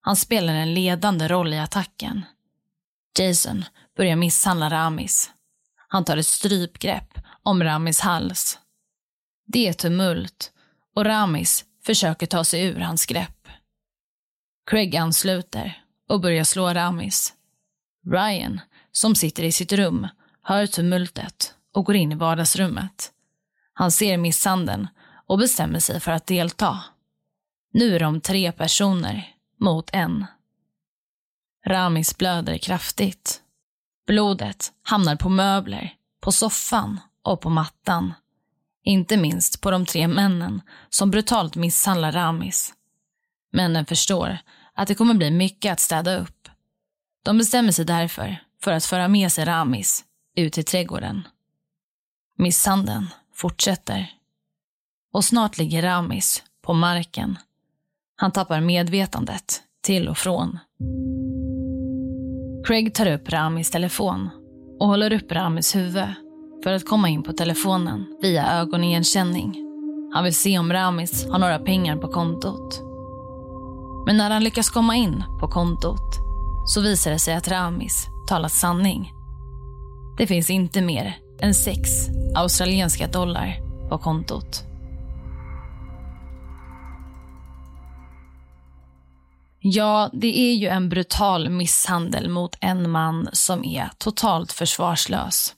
Han 0.00 0.16
spelar 0.16 0.54
en 0.54 0.74
ledande 0.74 1.28
roll 1.28 1.54
i 1.54 1.58
attacken. 1.58 2.24
Jason 3.18 3.64
börjar 3.96 4.16
misshandla 4.16 4.70
Ramis. 4.70 5.30
Han 5.88 6.04
tar 6.04 6.16
ett 6.16 6.26
strypgrepp 6.26 7.18
om 7.42 7.62
Ramis 7.62 8.00
hals. 8.00 8.58
Det 9.46 9.68
är 9.68 9.72
tumult 9.72 10.52
och 10.94 11.04
Ramis 11.04 11.64
försöker 11.84 12.26
ta 12.26 12.44
sig 12.44 12.64
ur 12.64 12.80
hans 12.80 13.06
grepp. 13.06 13.37
Craig 14.68 14.96
ansluter 14.96 15.82
och 16.08 16.20
börjar 16.20 16.44
slå 16.44 16.74
Ramis. 16.74 17.34
Ryan, 18.06 18.60
som 18.92 19.14
sitter 19.14 19.42
i 19.42 19.52
sitt 19.52 19.72
rum, 19.72 20.08
hör 20.42 20.66
tumultet 20.66 21.54
och 21.74 21.84
går 21.84 21.96
in 21.96 22.12
i 22.12 22.14
vardagsrummet. 22.14 23.12
Han 23.72 23.90
ser 23.90 24.16
misshandeln 24.16 24.88
och 25.26 25.38
bestämmer 25.38 25.78
sig 25.78 26.00
för 26.00 26.12
att 26.12 26.26
delta. 26.26 26.80
Nu 27.72 27.94
är 27.94 28.00
de 28.00 28.20
tre 28.20 28.52
personer 28.52 29.34
mot 29.60 29.90
en. 29.92 30.26
Ramis 31.66 32.18
blöder 32.18 32.58
kraftigt. 32.58 33.40
Blodet 34.06 34.72
hamnar 34.82 35.16
på 35.16 35.28
möbler, 35.28 35.94
på 36.20 36.32
soffan 36.32 37.00
och 37.22 37.40
på 37.40 37.50
mattan. 37.50 38.14
Inte 38.84 39.16
minst 39.16 39.60
på 39.60 39.70
de 39.70 39.86
tre 39.86 40.08
männen 40.08 40.62
som 40.88 41.10
brutalt 41.10 41.56
misshandlar 41.56 42.12
Ramis. 42.12 42.74
Männen 43.52 43.86
förstår 43.86 44.38
att 44.78 44.88
det 44.88 44.94
kommer 44.94 45.14
bli 45.14 45.30
mycket 45.30 45.72
att 45.72 45.80
städa 45.80 46.18
upp. 46.18 46.48
De 47.24 47.38
bestämmer 47.38 47.72
sig 47.72 47.84
därför 47.84 48.36
för 48.62 48.72
att 48.72 48.84
föra 48.84 49.08
med 49.08 49.32
sig 49.32 49.44
Ramis 49.44 50.04
ut 50.36 50.58
i 50.58 50.62
trädgården. 50.62 51.28
Misshandeln 52.36 53.06
fortsätter. 53.34 54.12
Och 55.12 55.24
snart 55.24 55.58
ligger 55.58 55.82
Ramis 55.82 56.42
på 56.62 56.74
marken. 56.74 57.38
Han 58.16 58.32
tappar 58.32 58.60
medvetandet 58.60 59.62
till 59.82 60.08
och 60.08 60.18
från. 60.18 60.58
Craig 62.66 62.94
tar 62.94 63.12
upp 63.12 63.28
Ramis 63.28 63.70
telefon 63.70 64.30
och 64.80 64.88
håller 64.88 65.12
upp 65.12 65.32
Ramis 65.32 65.76
huvud 65.76 66.08
för 66.64 66.72
att 66.72 66.88
komma 66.88 67.08
in 67.08 67.22
på 67.22 67.32
telefonen 67.32 68.18
via 68.22 68.52
ögonigenkänning. 68.52 69.64
Han 70.14 70.24
vill 70.24 70.34
se 70.34 70.58
om 70.58 70.72
Ramis 70.72 71.26
har 71.30 71.38
några 71.38 71.58
pengar 71.58 71.96
på 71.96 72.08
kontot. 72.08 72.87
Men 74.08 74.16
när 74.16 74.30
han 74.30 74.44
lyckas 74.44 74.70
komma 74.70 74.96
in 74.96 75.24
på 75.40 75.48
kontot 75.48 76.18
så 76.66 76.80
visar 76.80 77.10
det 77.10 77.18
sig 77.18 77.34
att 77.34 77.48
Ramis 77.48 78.06
talat 78.28 78.52
sanning. 78.52 79.12
Det 80.18 80.26
finns 80.26 80.50
inte 80.50 80.80
mer 80.80 81.16
än 81.40 81.54
sex 81.54 81.90
australienska 82.36 83.06
dollar 83.06 83.56
på 83.88 83.98
kontot. 83.98 84.64
Ja, 89.60 90.10
det 90.12 90.38
är 90.38 90.54
ju 90.54 90.68
en 90.68 90.88
brutal 90.88 91.48
misshandel 91.48 92.28
mot 92.28 92.56
en 92.60 92.90
man 92.90 93.28
som 93.32 93.64
är 93.64 93.90
totalt 93.98 94.52
försvarslös. 94.52 95.54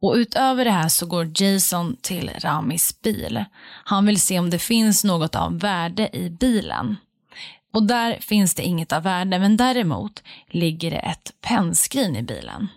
Och 0.00 0.14
utöver 0.14 0.64
det 0.64 0.70
här 0.70 0.88
så 0.88 1.06
går 1.06 1.42
Jason 1.42 1.96
till 2.02 2.30
Ramis 2.38 3.00
bil. 3.02 3.44
Han 3.84 4.06
vill 4.06 4.20
se 4.20 4.38
om 4.38 4.50
det 4.50 4.58
finns 4.58 5.04
något 5.04 5.36
av 5.36 5.58
värde 5.58 6.16
i 6.16 6.30
bilen. 6.30 6.96
Och 7.72 7.82
där 7.82 8.18
finns 8.20 8.54
det 8.54 8.62
inget 8.62 8.92
av 8.92 9.02
värde, 9.02 9.38
men 9.38 9.56
däremot 9.56 10.22
ligger 10.46 10.90
det 10.90 10.96
ett 10.96 11.32
pennskrin 11.40 12.16
i 12.16 12.22
bilen. 12.22 12.68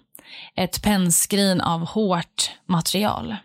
Ett 0.56 0.84
pennskrin 0.84 1.62
av 1.62 1.86
hårt 1.86 2.52
material. 2.66 3.36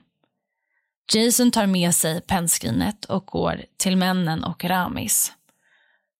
Jason 1.13 1.51
tar 1.51 1.67
med 1.67 1.95
sig 1.95 2.21
pennskrinet 2.21 3.05
och 3.05 3.27
går 3.27 3.65
till 3.77 3.97
männen 3.97 4.45
och 4.45 4.65
Ramis. 4.65 5.33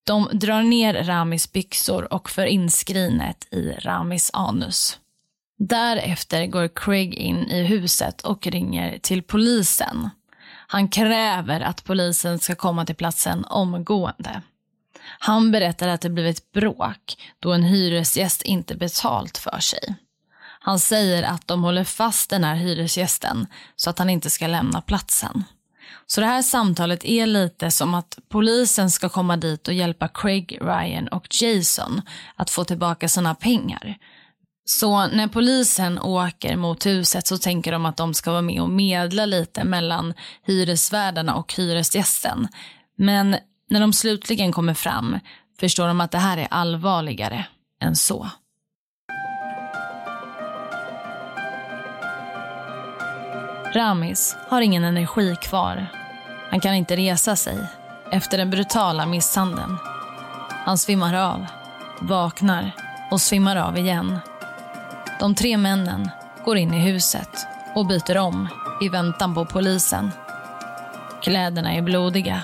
De 0.03 0.29
drar 0.33 0.61
ner 0.61 1.03
Ramis 1.03 1.51
byxor 1.51 2.13
och 2.13 2.29
för 2.29 2.45
in 2.45 2.71
skrinet 2.71 3.47
i 3.53 3.71
Ramis 3.71 4.31
anus. 4.33 4.99
Därefter 5.59 6.45
går 6.45 6.67
Craig 6.75 7.13
in 7.13 7.51
i 7.51 7.63
huset 7.63 8.21
och 8.21 8.47
ringer 8.47 8.97
till 8.97 9.23
polisen. 9.23 10.09
Han 10.67 10.89
kräver 10.89 11.61
att 11.61 11.83
polisen 11.83 12.39
ska 12.39 12.55
komma 12.55 12.85
till 12.85 12.95
platsen 12.95 13.45
omgående. 13.45 14.41
Han 15.19 15.51
berättar 15.51 15.87
att 15.87 16.01
det 16.01 16.09
blivit 16.09 16.51
bråk 16.51 17.17
då 17.39 17.53
en 17.53 17.63
hyresgäst 17.63 18.41
inte 18.41 18.75
betalt 18.75 19.37
för 19.37 19.59
sig. 19.59 19.95
Han 20.59 20.79
säger 20.79 21.23
att 21.23 21.47
de 21.47 21.63
håller 21.63 21.83
fast 21.83 22.29
den 22.29 22.43
här 22.43 22.55
hyresgästen 22.55 23.47
så 23.75 23.89
att 23.89 23.99
han 23.99 24.09
inte 24.09 24.29
ska 24.29 24.47
lämna 24.47 24.81
platsen. 24.81 25.43
Så 26.07 26.21
det 26.21 26.27
här 26.27 26.41
samtalet 26.41 27.05
är 27.05 27.25
lite 27.25 27.71
som 27.71 27.93
att 27.93 28.19
polisen 28.29 28.91
ska 28.91 29.09
komma 29.09 29.37
dit 29.37 29.67
och 29.67 29.73
hjälpa 29.73 30.07
Craig, 30.07 30.57
Ryan 30.61 31.07
och 31.07 31.27
Jason 31.41 32.01
att 32.35 32.49
få 32.49 32.63
tillbaka 32.63 33.09
sina 33.09 33.35
pengar. 33.35 33.97
Så 34.65 35.07
när 35.07 35.27
polisen 35.27 35.99
åker 35.99 36.55
mot 36.55 36.85
huset 36.85 37.27
så 37.27 37.37
tänker 37.37 37.71
de 37.71 37.85
att 37.85 37.97
de 37.97 38.13
ska 38.13 38.31
vara 38.31 38.41
med 38.41 38.61
och 38.61 38.69
medla 38.69 39.25
lite 39.25 39.63
mellan 39.63 40.13
hyresvärdarna 40.45 41.35
och 41.35 41.53
hyresgästen. 41.53 42.47
Men 42.97 43.37
när 43.69 43.79
de 43.79 43.93
slutligen 43.93 44.51
kommer 44.51 44.73
fram 44.73 45.19
förstår 45.59 45.87
de 45.87 46.01
att 46.01 46.11
det 46.11 46.17
här 46.17 46.37
är 46.37 46.47
allvarligare 46.51 47.45
än 47.81 47.95
så. 47.95 48.29
Ramis 53.73 54.37
har 54.49 54.61
ingen 54.61 54.83
energi 54.83 55.35
kvar. 55.41 55.87
Han 56.49 56.59
kan 56.59 56.73
inte 56.73 56.95
resa 56.95 57.35
sig 57.35 57.57
efter 58.11 58.37
den 58.37 58.49
brutala 58.49 59.05
misshandeln. 59.05 59.77
Han 60.65 60.77
svimmar 60.77 61.13
av, 61.13 61.45
vaknar 61.99 62.71
och 63.11 63.21
svimmar 63.21 63.55
av 63.55 63.77
igen. 63.77 64.19
De 65.19 65.35
tre 65.35 65.57
männen 65.57 66.09
går 66.45 66.57
in 66.57 66.73
i 66.73 66.79
huset 66.79 67.47
och 67.75 67.85
byter 67.85 68.17
om 68.17 68.47
i 68.81 68.89
väntan 68.89 69.35
på 69.35 69.45
polisen. 69.45 70.11
Kläderna 71.21 71.73
är 71.73 71.81
blodiga. 71.81 72.41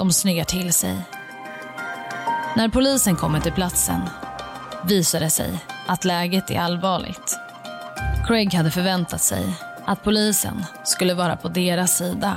De 0.00 0.12
snyggar 0.12 0.44
till 0.44 0.72
sig. 0.72 0.96
När 2.56 2.68
polisen 2.68 3.16
kommer 3.16 3.40
till 3.40 3.52
platsen 3.52 4.00
visar 4.84 5.20
det 5.20 5.30
sig 5.30 5.64
att 5.86 6.04
läget 6.04 6.50
är 6.50 6.60
allvarligt. 6.60 7.38
Craig 8.26 8.54
hade 8.54 8.70
förväntat 8.70 9.20
sig 9.20 9.54
att 9.84 10.04
polisen 10.04 10.64
skulle 10.84 11.14
vara 11.14 11.36
på 11.36 11.48
deras 11.48 11.96
sida. 11.96 12.36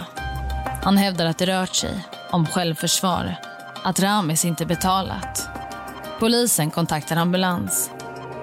Han 0.83 0.97
hävdar 0.97 1.25
att 1.25 1.37
det 1.37 1.45
rört 1.45 1.75
sig 1.75 2.05
om 2.31 2.45
självförsvar, 2.45 3.35
att 3.83 3.99
Ramis 3.99 4.45
inte 4.45 4.65
betalat. 4.65 5.49
Polisen 6.19 6.71
kontaktar 6.71 7.15
ambulans. 7.15 7.91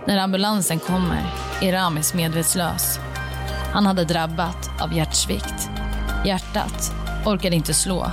När 0.07 0.19
ambulansen 0.19 0.79
kommer 0.79 1.27
är 1.61 1.73
Ramis 1.73 2.15
medvetslös. 2.15 2.99
Han 3.73 3.87
hade 3.87 4.05
drabbat 4.05 4.71
av 4.83 4.97
hjärtsvikt. 4.97 5.71
Hjärtat 6.25 6.93
orkade 7.27 7.57
inte 7.57 7.75
slå. 7.75 8.11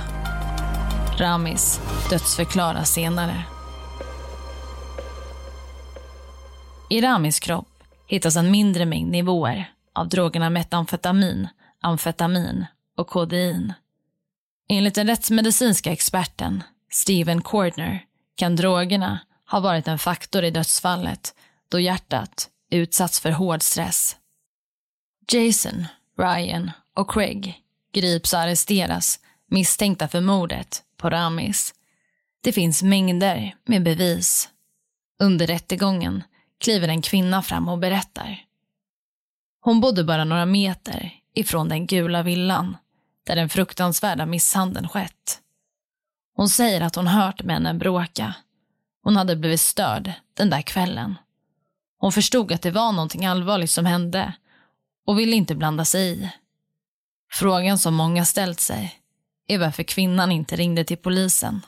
Ramis 1.18 1.80
dödsförklaras 2.10 2.92
senare. 2.92 3.44
I 6.90 7.00
Ramis 7.00 7.40
kropp 7.40 7.82
hittas 8.06 8.36
en 8.36 8.50
mindre 8.50 8.86
mängd 8.86 9.10
nivåer 9.10 9.72
av 9.94 10.08
drogerna 10.08 10.50
metamfetamin, 10.50 11.48
amfetamin 11.80 12.66
och 12.96 13.08
kodein. 13.08 13.72
Enligt 14.68 14.94
den 14.94 15.06
rättsmedicinska 15.06 15.92
experten 15.92 16.62
Steven 16.90 17.42
Cordner 17.42 18.04
kan 18.36 18.56
drogerna 18.56 19.18
ha 19.50 19.60
varit 19.60 19.88
en 19.88 19.98
faktor 19.98 20.44
i 20.44 20.50
dödsfallet 20.50 21.34
då 21.68 21.80
hjärtat 21.80 22.48
utsatts 22.70 23.20
för 23.20 23.30
hård 23.30 23.62
stress. 23.62 24.16
Jason, 25.32 25.86
Ryan 26.18 26.70
och 26.94 27.10
Craig 27.10 27.54
grips 27.92 28.32
och 28.32 28.38
arresteras 28.38 29.20
misstänkta 29.46 30.08
för 30.08 30.20
mordet 30.20 30.82
på 30.98 31.10
Ramis. 31.10 31.74
Det 32.40 32.52
finns 32.52 32.82
mängder 32.82 33.54
med 33.64 33.82
bevis. 33.82 34.48
Under 35.20 35.46
rättegången 35.46 36.22
kliver 36.60 36.88
en 36.88 37.02
kvinna 37.02 37.42
fram 37.42 37.68
och 37.68 37.78
berättar. 37.78 38.44
Hon 39.60 39.80
bodde 39.80 40.04
bara 40.04 40.24
några 40.24 40.46
meter 40.46 41.14
ifrån 41.34 41.68
den 41.68 41.86
gula 41.86 42.22
villan 42.22 42.76
där 43.26 43.36
den 43.36 43.48
fruktansvärda 43.48 44.26
misshandeln 44.26 44.88
skett. 44.88 45.40
Hon 46.34 46.48
säger 46.48 46.80
att 46.80 46.94
hon 46.94 47.06
hört 47.06 47.42
männen 47.42 47.78
bråka. 47.78 48.34
Hon 49.02 49.16
hade 49.16 49.36
blivit 49.36 49.60
störd 49.60 50.12
den 50.34 50.50
där 50.50 50.62
kvällen. 50.62 51.14
Hon 51.98 52.12
förstod 52.12 52.52
att 52.52 52.62
det 52.62 52.70
var 52.70 52.92
någonting 52.92 53.26
allvarligt 53.26 53.70
som 53.70 53.86
hände 53.86 54.32
och 55.06 55.18
ville 55.18 55.36
inte 55.36 55.54
blanda 55.54 55.84
sig 55.84 56.10
i. 56.10 56.30
Frågan 57.30 57.78
som 57.78 57.94
många 57.94 58.24
ställt 58.24 58.60
sig 58.60 59.00
är 59.48 59.58
varför 59.58 59.82
kvinnan 59.82 60.32
inte 60.32 60.56
ringde 60.56 60.84
till 60.84 60.96
polisen. 60.96 61.66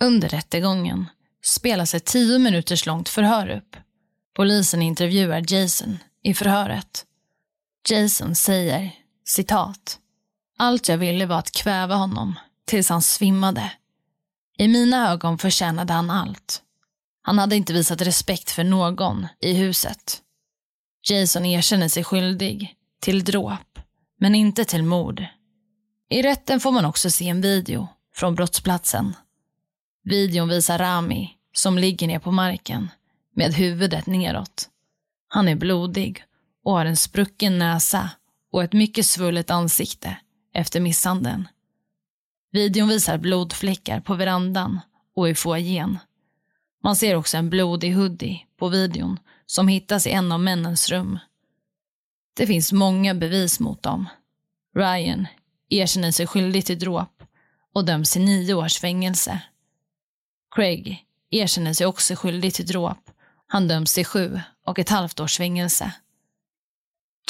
Under 0.00 0.28
rättegången 0.28 1.06
spelas 1.42 1.94
ett 1.94 2.04
tio 2.04 2.38
minuters 2.38 2.86
långt 2.86 3.08
förhör 3.08 3.48
upp. 3.48 3.76
Polisen 4.34 4.82
intervjuar 4.82 5.52
Jason 5.52 5.98
i 6.22 6.34
förhöret. 6.34 7.04
Jason 7.88 8.34
säger, 8.34 8.90
citat, 9.24 9.98
allt 10.58 10.88
jag 10.88 10.98
ville 10.98 11.26
var 11.26 11.38
att 11.38 11.50
kväva 11.50 11.94
honom 11.94 12.34
tills 12.64 12.88
han 12.88 13.02
svimmade. 13.02 13.72
I 14.58 14.68
mina 14.68 15.10
ögon 15.10 15.38
förtjänade 15.38 15.92
han 15.92 16.10
allt. 16.10 16.62
Han 17.22 17.38
hade 17.38 17.56
inte 17.56 17.72
visat 17.72 18.02
respekt 18.02 18.50
för 18.50 18.64
någon 18.64 19.26
i 19.40 19.52
huset. 19.52 20.22
Jason 21.10 21.44
erkänner 21.44 21.88
sig 21.88 22.04
skyldig 22.04 22.74
till 23.00 23.24
dråp, 23.24 23.78
men 24.18 24.34
inte 24.34 24.64
till 24.64 24.82
mord. 24.82 25.26
I 26.08 26.22
rätten 26.22 26.60
får 26.60 26.72
man 26.72 26.84
också 26.84 27.10
se 27.10 27.28
en 27.28 27.40
video 27.40 27.88
från 28.14 28.34
brottsplatsen. 28.34 29.14
Videon 30.02 30.48
visar 30.48 30.78
Rami 30.78 31.30
som 31.52 31.78
ligger 31.78 32.06
ner 32.06 32.18
på 32.18 32.30
marken 32.30 32.90
med 33.34 33.54
huvudet 33.54 34.06
neråt. 34.06 34.68
Han 35.28 35.48
är 35.48 35.54
blodig 35.54 36.24
och 36.64 36.72
har 36.72 36.86
en 36.86 36.96
sprucken 36.96 37.58
näsa 37.58 38.10
och 38.52 38.64
ett 38.64 38.72
mycket 38.72 39.06
svullet 39.06 39.50
ansikte 39.50 40.16
efter 40.54 40.80
misshandeln. 40.80 41.48
Videon 42.52 42.88
visar 42.88 43.18
blodfläckar 43.18 44.00
på 44.00 44.14
verandan 44.14 44.80
och 45.16 45.28
i 45.28 45.34
foajén. 45.34 45.98
Man 46.82 46.96
ser 46.96 47.14
också 47.14 47.36
en 47.36 47.50
blodig 47.50 47.94
hoodie 47.94 48.46
på 48.58 48.68
videon 48.68 49.18
som 49.46 49.68
hittas 49.68 50.06
i 50.06 50.10
en 50.10 50.32
av 50.32 50.40
männens 50.40 50.88
rum. 50.88 51.18
Det 52.36 52.46
finns 52.46 52.72
många 52.72 53.14
bevis 53.14 53.60
mot 53.60 53.82
dem. 53.82 54.08
Ryan 54.76 55.26
erkänner 55.70 56.10
sig 56.10 56.26
skyldig 56.26 56.66
till 56.66 56.78
dråp 56.78 57.22
och 57.74 57.84
döms 57.84 58.12
till 58.12 58.24
nio 58.24 58.54
års 58.54 58.78
fängelse. 58.78 59.40
Craig 60.54 61.04
erkänner 61.30 61.72
sig 61.72 61.86
också 61.86 62.16
skyldig 62.16 62.54
till 62.54 62.66
dråp. 62.66 63.10
Han 63.46 63.68
döms 63.68 63.94
till 63.94 64.06
sju 64.06 64.40
och 64.66 64.78
ett 64.78 64.88
halvt 64.88 65.20
års 65.20 65.36
fängelse. 65.36 65.92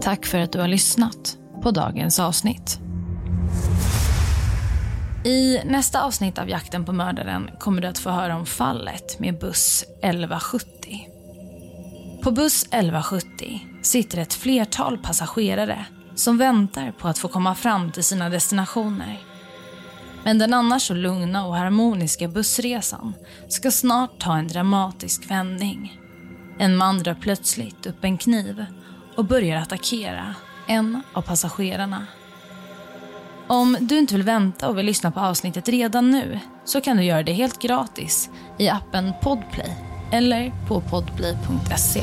Tack 0.00 0.26
för 0.26 0.38
att 0.38 0.52
du 0.52 0.60
har 0.60 0.68
lyssnat 0.68 1.36
på 1.62 1.70
dagens 1.70 2.20
avsnitt. 2.20 2.78
I 5.24 5.58
nästa 5.64 6.04
avsnitt 6.04 6.38
av 6.38 6.48
Jakten 6.48 6.84
på 6.84 6.92
mördaren 6.92 7.50
kommer 7.58 7.82
du 7.82 7.88
att 7.88 7.98
få 7.98 8.10
höra 8.10 8.36
om 8.36 8.46
fallet 8.46 9.20
med 9.20 9.38
buss 9.38 9.84
1170. 10.02 10.66
På 12.22 12.30
buss 12.30 12.62
1170 12.62 13.60
sitter 13.82 14.18
ett 14.18 14.34
flertal 14.34 14.98
passagerare 14.98 15.86
som 16.20 16.38
väntar 16.38 16.92
på 16.92 17.08
att 17.08 17.18
få 17.18 17.28
komma 17.28 17.54
fram 17.54 17.92
till 17.92 18.04
sina 18.04 18.28
destinationer. 18.28 19.20
Men 20.24 20.38
den 20.38 20.54
annars 20.54 20.82
så 20.82 20.94
lugna 20.94 21.46
och 21.46 21.56
harmoniska 21.56 22.28
bussresan 22.28 23.14
ska 23.48 23.70
snart 23.70 24.18
ta 24.18 24.36
en 24.36 24.48
dramatisk 24.48 25.30
vändning. 25.30 26.00
En 26.58 26.76
man 26.76 26.98
drar 26.98 27.14
plötsligt 27.14 27.86
upp 27.86 28.04
en 28.04 28.18
kniv 28.18 28.64
och 29.16 29.24
börjar 29.24 29.56
attackera 29.56 30.34
en 30.66 31.02
av 31.12 31.22
passagerarna. 31.22 32.06
Om 33.46 33.76
du 33.80 33.98
inte 33.98 34.14
vill 34.14 34.22
vänta 34.22 34.68
och 34.68 34.78
vill 34.78 34.86
lyssna 34.86 35.10
på 35.10 35.20
avsnittet 35.20 35.68
redan 35.68 36.10
nu 36.10 36.40
så 36.64 36.80
kan 36.80 36.96
du 36.96 37.04
göra 37.04 37.22
det 37.22 37.32
helt 37.32 37.62
gratis 37.62 38.30
i 38.58 38.68
appen 38.68 39.12
Podplay 39.22 39.76
eller 40.12 40.52
på 40.68 40.80
podplay.se. 40.80 42.02